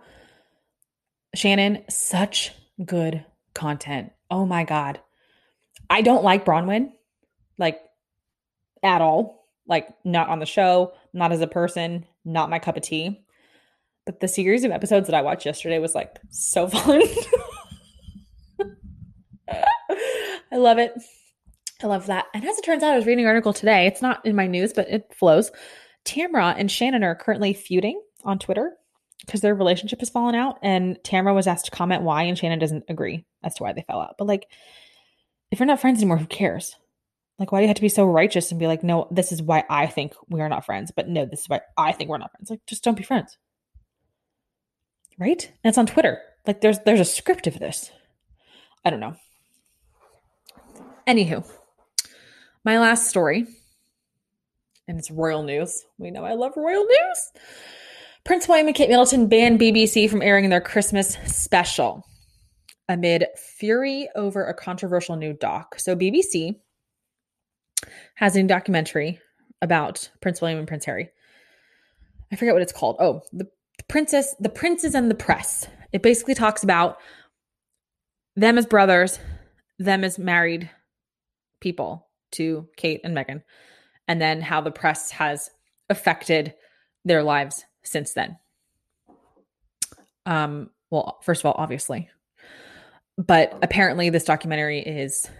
[1.35, 2.53] Shannon, such
[2.85, 3.25] good
[3.55, 4.13] content.
[4.31, 5.01] Oh my God.
[5.89, 6.93] I don't like Braunwyn,
[7.59, 7.81] Like,
[8.83, 9.47] at all.
[9.67, 13.25] Like, not on the show, not as a person, not my cup of tea.
[14.05, 17.03] But the series of episodes that I watched yesterday was like so fun.
[20.53, 20.93] I love it.
[21.83, 22.27] I love that.
[22.35, 23.87] And as it turns out, I was reading an article today.
[23.87, 25.51] It's not in my news, but it flows.
[26.05, 28.73] Tamra and Shannon are currently feuding on Twitter
[29.25, 30.59] because their relationship has fallen out.
[30.63, 33.83] And Tamra was asked to comment why, and Shannon doesn't agree as to why they
[33.83, 34.17] fell out.
[34.19, 34.47] But like,
[35.51, 36.77] if you're not friends anymore, who cares?
[37.39, 39.43] Like, why do you have to be so righteous and be like, no, this is
[39.43, 42.19] why I think we are not friends, but no, this is why I think we're
[42.19, 42.51] not friends.
[42.51, 43.39] Like, just don't be friends.
[45.19, 45.51] Right?
[45.65, 46.21] And it's on Twitter.
[46.47, 47.91] Like there's there's a script of this.
[48.85, 49.17] I don't know.
[51.07, 51.45] Anywho,
[52.65, 53.47] my last story,
[54.87, 55.85] and it's royal news.
[55.99, 57.33] We know I love royal news.
[58.25, 62.07] Prince William and Kate Middleton banned BBC from airing their Christmas special
[62.89, 65.79] amid fury over a controversial new doc.
[65.79, 66.57] So BBC
[68.15, 69.19] has a documentary
[69.61, 71.11] about Prince William and Prince Harry.
[72.31, 72.97] I forget what it's called.
[73.01, 73.49] Oh, the
[73.89, 75.67] princess, the princes and the press.
[75.93, 76.99] It basically talks about
[78.37, 79.19] them as brothers,
[79.79, 80.71] them as married
[81.63, 83.43] people to Kate and Meghan,
[84.07, 85.49] and then how the press has
[85.89, 86.55] affected
[87.05, 88.37] their lives since then.
[90.27, 92.11] Um, well, first of all, obviously,
[93.17, 95.31] but apparently, this documentary is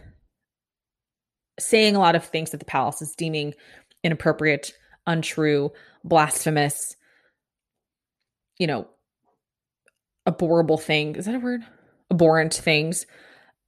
[1.59, 3.55] saying a lot of things that the palace is deeming
[4.03, 4.73] inappropriate,
[5.07, 5.71] untrue,
[6.05, 6.97] blasphemous,
[8.59, 8.87] you know,
[10.27, 11.17] abhorrible thing.
[11.17, 11.63] Is that a word?
[12.11, 13.07] Abhorrent things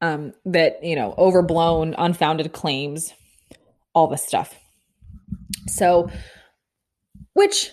[0.05, 3.15] um, that, you know, overblown, unfounded claims,
[3.95, 4.55] all this stuff.
[5.67, 6.11] So,
[7.33, 7.71] which,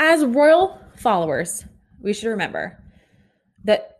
[0.00, 1.66] as royal followers,
[2.00, 2.82] we should remember
[3.64, 3.98] that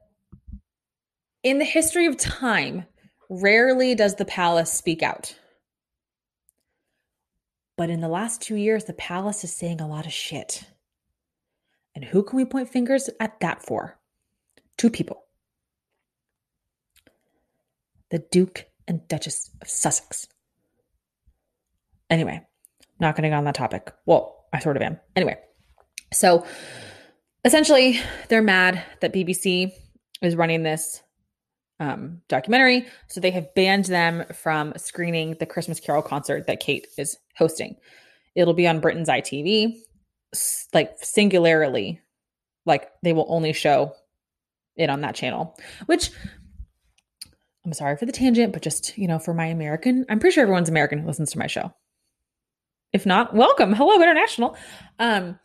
[1.43, 2.87] in the history of time,
[3.29, 5.37] rarely does the palace speak out.
[7.77, 10.65] But in the last two years, the palace is saying a lot of shit.
[11.95, 13.99] And who can we point fingers at that for?
[14.79, 15.24] Two people
[18.11, 20.27] the Duke and Duchess of Sussex.
[22.11, 22.41] Anyway,
[23.01, 23.93] not going to go on that topic.
[24.07, 25.01] Well, I sort of am.
[25.17, 25.37] Anyway,
[26.13, 26.47] so
[27.45, 27.99] essentially,
[28.29, 29.73] they're mad that BBC
[30.23, 31.03] is running this
[31.81, 32.87] um, documentary.
[33.09, 37.77] So they have banned them from screening the Christmas Carol concert that Kate is hosting.
[38.35, 39.77] It'll be on Britain's ITV,
[40.73, 42.01] like singularly,
[42.67, 43.95] like they will only show
[44.77, 46.11] it on that channel, which
[47.65, 50.43] I'm sorry for the tangent, but just, you know, for my American, I'm pretty sure
[50.43, 51.73] everyone's American who listens to my show.
[52.93, 53.73] If not, welcome.
[53.73, 54.57] Hello, international.
[54.99, 55.39] Um,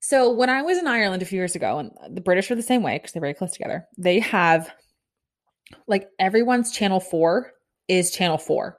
[0.00, 2.62] so when I was in Ireland a few years ago, and the British are the
[2.62, 4.70] same way because they're very close together, they have
[5.88, 7.52] like everyone's channel four
[7.88, 8.78] is channel four.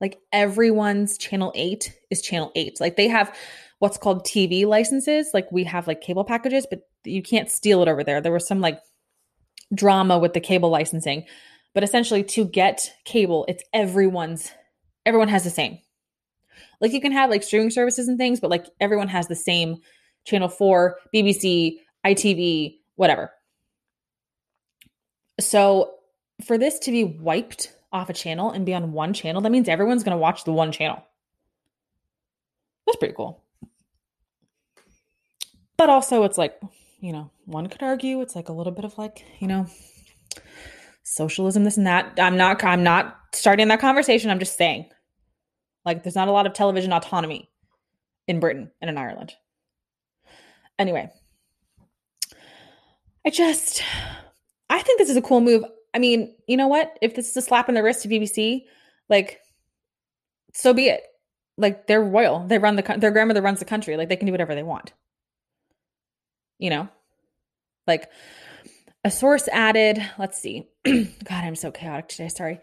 [0.00, 2.78] Like everyone's channel eight is channel eight.
[2.80, 3.34] Like they have
[3.78, 5.30] what's called TV licenses.
[5.34, 8.20] Like we have like cable packages, but you can't steal it over there.
[8.20, 8.78] There was some like
[9.74, 11.24] drama with the cable licensing.
[11.78, 14.50] But essentially to get cable, it's everyone's
[15.06, 15.78] everyone has the same.
[16.80, 19.76] Like you can have like streaming services and things, but like everyone has the same
[20.24, 23.30] channel 4, BBC, ITV, whatever.
[25.38, 25.94] So
[26.44, 29.68] for this to be wiped off a channel and be on one channel, that means
[29.68, 31.00] everyone's going to watch the one channel.
[32.88, 33.40] That's pretty cool.
[35.76, 36.60] But also, it's like,
[36.98, 39.68] you know, one could argue it's like a little bit of like, you know,
[41.08, 42.18] socialism, this and that.
[42.18, 44.30] I'm not, I'm not starting that conversation.
[44.30, 44.88] I'm just saying,
[45.84, 47.50] like, there's not a lot of television autonomy
[48.26, 49.32] in Britain and in Ireland.
[50.78, 51.10] Anyway,
[53.26, 53.82] I just,
[54.70, 55.64] I think this is a cool move.
[55.94, 56.96] I mean, you know what?
[57.00, 58.64] If this is a slap in the wrist to BBC,
[59.08, 59.40] like,
[60.52, 61.02] so be it.
[61.56, 62.46] Like, they're royal.
[62.46, 63.96] They run the their grandmother runs the country.
[63.96, 64.92] Like, they can do whatever they want.
[66.58, 66.88] You know,
[67.86, 68.08] like
[69.04, 70.04] a source added.
[70.18, 70.68] Let's see.
[71.24, 72.28] God, I'm so chaotic today.
[72.28, 72.60] Sorry.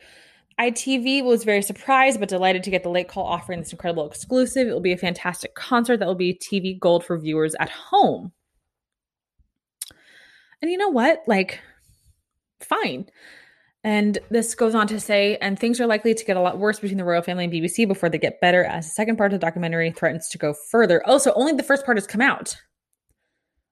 [0.60, 4.68] ITV was very surprised but delighted to get the late call offering this incredible exclusive.
[4.68, 8.32] It will be a fantastic concert that will be TV gold for viewers at home.
[10.62, 11.24] And you know what?
[11.28, 11.60] Like,
[12.62, 13.08] fine.
[13.84, 16.80] And this goes on to say, and things are likely to get a lot worse
[16.80, 19.40] between the royal family and BBC before they get better, as the second part of
[19.40, 21.04] the documentary threatens to go further.
[21.06, 22.56] Oh, so only the first part has come out.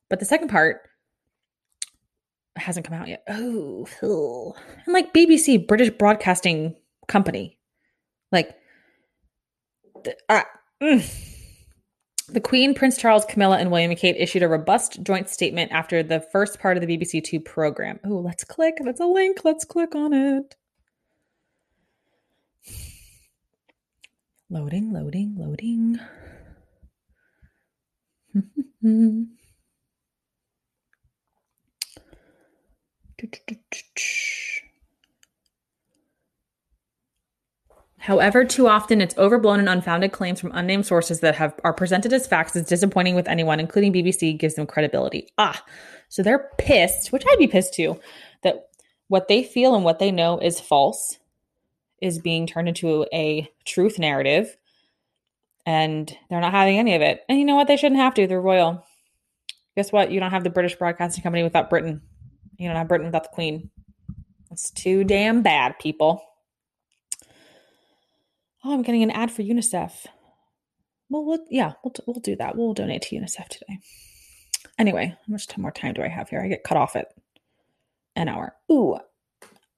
[0.10, 0.82] But the second part
[2.56, 3.24] hasn't come out yet.
[3.28, 6.76] Oh, and like BBC, British Broadcasting
[7.08, 7.58] Company,
[8.32, 8.56] like,
[10.04, 10.44] the, uh,
[10.82, 11.30] mm.
[12.30, 16.02] The Queen, Prince Charles, Camilla, and William and Kate issued a robust joint statement after
[16.02, 18.00] the first part of the BBC Two program.
[18.06, 18.76] Oh, let's click.
[18.84, 19.42] That's a link.
[19.44, 20.56] Let's click on it.
[24.50, 26.00] Loading, loading, loading.
[38.04, 42.12] However, too often it's overblown and unfounded claims from unnamed sources that have are presented
[42.12, 45.30] as facts is disappointing with anyone, including BBC, gives them credibility.
[45.38, 45.64] Ah,
[46.10, 47.98] so they're pissed, which I'd be pissed too,
[48.42, 48.68] that
[49.08, 51.18] what they feel and what they know is false
[52.02, 54.58] is being turned into a truth narrative,
[55.66, 57.22] and they're not having any of it.
[57.30, 57.68] And you know what?
[57.68, 58.28] They shouldn't have to.
[58.28, 58.86] They're royal.
[59.78, 60.12] Guess what?
[60.12, 62.02] You don't have the British Broadcasting Company without Britain.
[62.64, 63.70] You don't have Britain without the Queen.
[64.50, 66.24] It's too damn bad, people.
[68.64, 69.92] Oh, I'm getting an ad for UNICEF.
[71.10, 72.56] Well, we'll yeah, we'll, we'll do that.
[72.56, 73.80] We'll donate to UNICEF today.
[74.80, 76.42] Anyway, how much more time do I have here?
[76.42, 77.08] I get cut off at
[78.16, 78.56] an hour.
[78.72, 78.96] Ooh,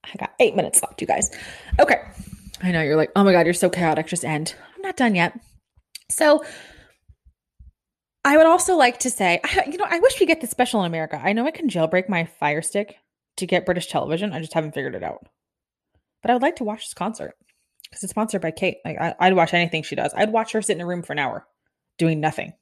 [0.03, 1.35] I got eight minutes left, you guys.
[1.79, 2.01] Okay.
[2.61, 4.05] I know you're like, oh my God, you're so chaotic.
[4.05, 4.53] Just end.
[4.75, 5.39] I'm not done yet.
[6.11, 6.45] So
[8.25, 10.87] I would also like to say, you know, I wish we get this special in
[10.87, 11.21] America.
[11.23, 12.97] I know I can jailbreak my Fire Stick
[13.37, 14.33] to get British television.
[14.33, 15.27] I just haven't figured it out.
[16.23, 17.35] But I would like to watch this concert
[17.83, 18.77] because it's sponsored by Kate.
[18.83, 20.11] Like I, would watch anything she does.
[20.15, 21.45] I'd watch her sit in a room for an hour
[21.99, 22.53] doing nothing,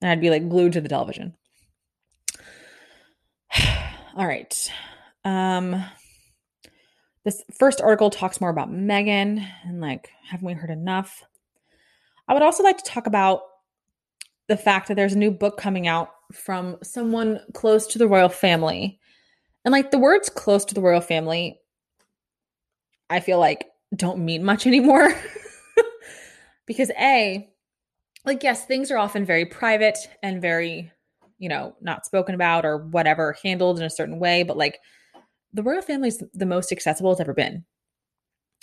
[0.00, 1.34] and I'd be like glued to the television.
[4.16, 4.72] All right.
[5.22, 5.84] Um,
[7.24, 11.24] this first article talks more about Meghan and like, haven't we heard enough?
[12.26, 13.42] I would also like to talk about
[14.48, 18.28] the fact that there's a new book coming out from someone close to the royal
[18.28, 18.98] family.
[19.64, 21.60] And like the words close to the royal family,
[23.10, 25.14] I feel like don't mean much anymore.
[26.66, 27.48] because A,
[28.24, 30.90] like, yes, things are often very private and very,
[31.38, 34.42] you know, not spoken about or whatever, handled in a certain way.
[34.42, 34.78] But like
[35.52, 37.64] the royal family is the most accessible it's ever been.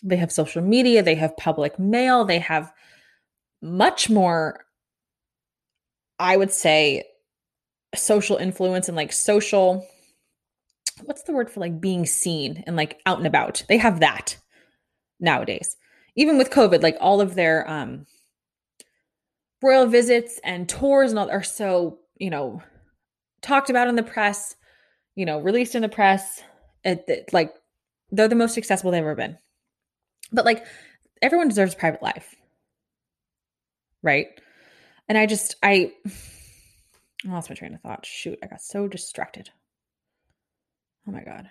[0.04, 2.74] They have social media, they have public mail, they have
[3.62, 4.66] much more,
[6.20, 7.04] I would say,
[7.96, 9.86] social influence and like social
[11.06, 13.64] what's the word for like being seen and like out and about?
[13.68, 14.38] They have that
[15.20, 15.76] nowadays.
[16.16, 18.06] Even with covid like all of their um
[19.62, 22.62] royal visits and tours and all are so you know
[23.42, 24.56] talked about in the press
[25.16, 26.44] you know released in the press
[26.84, 27.54] it, it, like
[28.12, 29.38] they're the most accessible they've ever been.
[30.32, 30.66] But like
[31.22, 32.36] everyone deserves private life.
[34.04, 34.28] Right
[35.08, 35.92] and i just i
[37.26, 38.06] I lost my train of thought.
[38.06, 39.50] Shoot, I got so distracted.
[41.08, 41.50] Oh my god.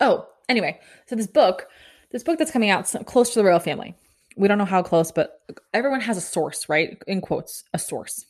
[0.00, 1.68] Oh, anyway, so this book,
[2.10, 3.94] this book that's coming out close to the royal family.
[4.36, 5.40] We don't know how close, but
[5.72, 7.00] everyone has a source, right?
[7.06, 8.24] In quotes, a source.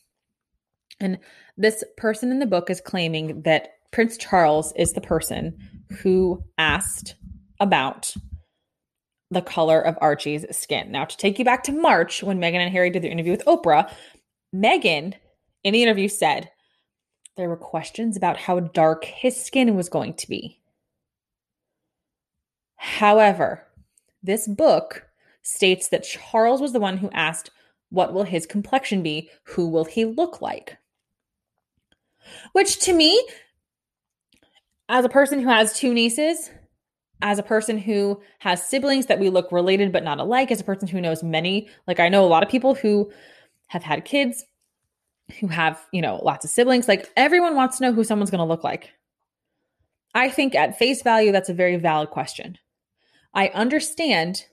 [0.99, 1.19] And
[1.57, 5.57] this person in the book is claiming that Prince Charles is the person
[6.01, 7.15] who asked
[7.59, 8.13] about
[9.31, 10.91] the color of Archie's skin.
[10.91, 13.45] Now, to take you back to March when Meghan and Harry did their interview with
[13.45, 13.91] Oprah,
[14.53, 15.13] Meghan
[15.63, 16.51] in the interview said
[17.35, 20.59] there were questions about how dark his skin was going to be.
[22.77, 23.63] However,
[24.21, 25.07] this book
[25.41, 27.49] states that Charles was the one who asked,
[27.89, 29.29] What will his complexion be?
[29.43, 30.77] Who will he look like?
[32.53, 33.27] Which to me,
[34.89, 36.49] as a person who has two nieces,
[37.21, 40.65] as a person who has siblings that we look related but not alike, as a
[40.65, 43.11] person who knows many, like I know a lot of people who
[43.67, 44.43] have had kids
[45.39, 46.87] who have, you know, lots of siblings.
[46.87, 48.91] Like everyone wants to know who someone's going to look like.
[50.13, 52.57] I think at face value, that's a very valid question.
[53.33, 54.45] I understand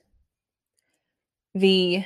[1.55, 2.05] the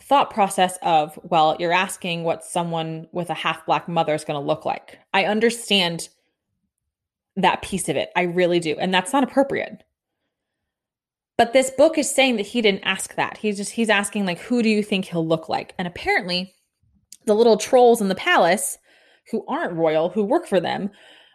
[0.00, 4.40] thought process of, well, you're asking what someone with a half black mother is going
[4.40, 4.98] to look like.
[5.12, 6.08] I understand
[7.36, 8.10] that piece of it.
[8.16, 8.76] I really do.
[8.78, 9.82] And that's not appropriate.
[11.36, 13.38] But this book is saying that he didn't ask that.
[13.38, 15.74] He's just he's asking like who do you think he'll look like?
[15.78, 16.54] And apparently
[17.26, 18.78] the little trolls in the palace
[19.30, 20.90] who aren't royal, who work for them,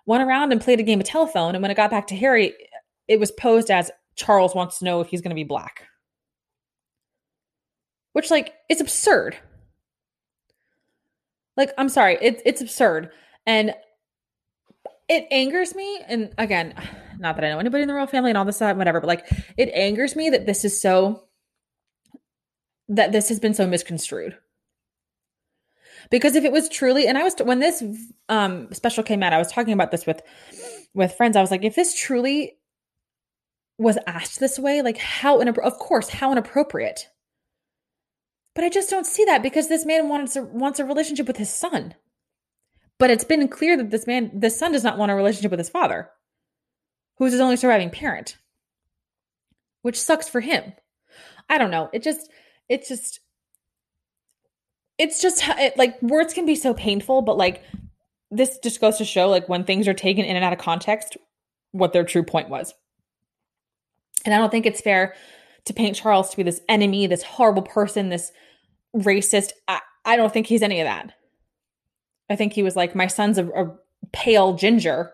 [0.05, 2.53] went around and played a game of telephone and when it got back to Harry,
[3.07, 5.83] it was posed as Charles wants to know if he's going to be black.
[8.13, 9.35] Which like it's absurd.
[11.57, 13.11] Like I'm sorry, it's it's absurd.
[13.45, 13.73] And
[15.09, 16.73] it angers me and again
[17.19, 19.07] not that i know anybody in the royal family and all this and whatever but
[19.07, 21.23] like it angers me that this is so
[22.89, 24.35] that this has been so misconstrued.
[26.09, 27.83] Because if it was truly and i was when this
[28.29, 30.21] um special came out i was talking about this with
[30.95, 31.35] with friends.
[31.37, 32.57] I was like if this truly
[33.77, 37.09] was asked this way like how inappro- of course how inappropriate.
[38.55, 41.37] But i just don't see that because this man wants a, wants a relationship with
[41.37, 41.93] his son
[42.99, 45.59] but it's been clear that this man, this son does not want a relationship with
[45.59, 46.09] his father,
[47.17, 48.37] who's his only surviving parent,
[49.81, 50.73] which sucks for him.
[51.49, 51.89] I don't know.
[51.93, 52.29] It just,
[52.67, 53.21] it's just,
[54.97, 57.63] it's just it, like words can be so painful, but like
[58.29, 61.17] this just goes to show like when things are taken in and out of context,
[61.71, 62.73] what their true point was.
[64.25, 65.15] And I don't think it's fair
[65.65, 68.31] to paint Charles to be this enemy, this horrible person, this
[68.95, 69.51] racist.
[69.67, 71.13] I, I don't think he's any of that.
[72.29, 73.75] I think he was like, my son's a, a
[74.11, 75.11] pale ginger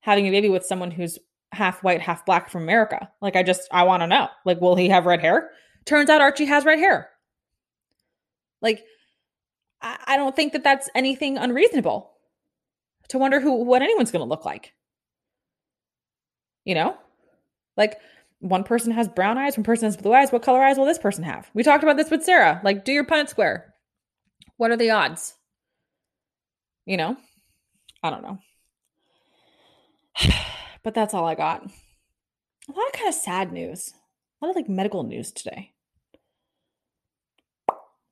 [0.00, 1.18] having a baby with someone who's
[1.52, 3.10] half white, half black from America.
[3.20, 4.28] Like, I just, I want to know.
[4.44, 5.50] Like, will he have red hair?
[5.84, 7.10] Turns out Archie has red hair.
[8.60, 8.84] Like,
[9.80, 12.10] I, I don't think that that's anything unreasonable
[13.08, 14.72] to wonder who, what anyone's going to look like.
[16.64, 16.96] You know?
[17.76, 17.98] Like,
[18.40, 20.30] one person has brown eyes, one person has blue eyes.
[20.30, 21.50] What color eyes will this person have?
[21.54, 22.60] We talked about this with Sarah.
[22.62, 23.74] Like, do your Punnett square.
[24.56, 25.34] What are the odds?
[26.86, 27.16] You know?
[28.02, 28.38] I don't know.
[30.82, 31.62] but that's all I got.
[31.62, 33.92] a lot of kind of sad news,
[34.40, 35.72] a lot of like medical news today.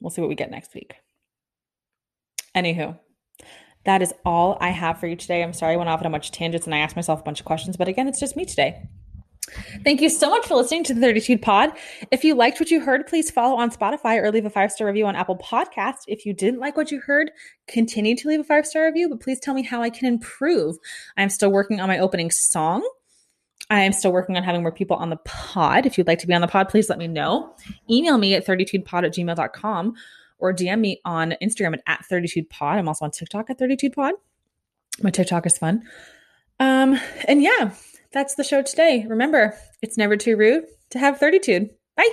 [0.01, 0.95] We'll see what we get next week.
[2.57, 2.99] Anywho,
[3.85, 5.43] that is all I have for you today.
[5.43, 7.25] I'm sorry I went off on a bunch of tangents and I asked myself a
[7.25, 8.89] bunch of questions, but again, it's just me today.
[9.85, 11.73] Thank you so much for listening to the 32 Pod.
[12.11, 14.87] If you liked what you heard, please follow on Spotify or leave a five star
[14.87, 16.05] review on Apple Podcast.
[16.07, 17.31] If you didn't like what you heard,
[17.69, 20.77] continue to leave a five star review, but please tell me how I can improve.
[21.17, 22.89] I'm still working on my opening song.
[23.71, 25.87] I am still working on having more people on the pod.
[25.87, 27.55] If you'd like to be on the pod, please let me know.
[27.91, 29.95] Email me at 32pod at gmail.com
[30.39, 32.61] or DM me on Instagram at, at 32pod.
[32.61, 34.13] I'm also on TikTok at 32pod.
[35.03, 35.83] My TikTok is fun.
[36.61, 37.73] Um, and yeah,
[38.13, 39.07] that's the show today.
[39.09, 41.69] Remember, it's never too rude to have 32.
[41.97, 42.09] Bye.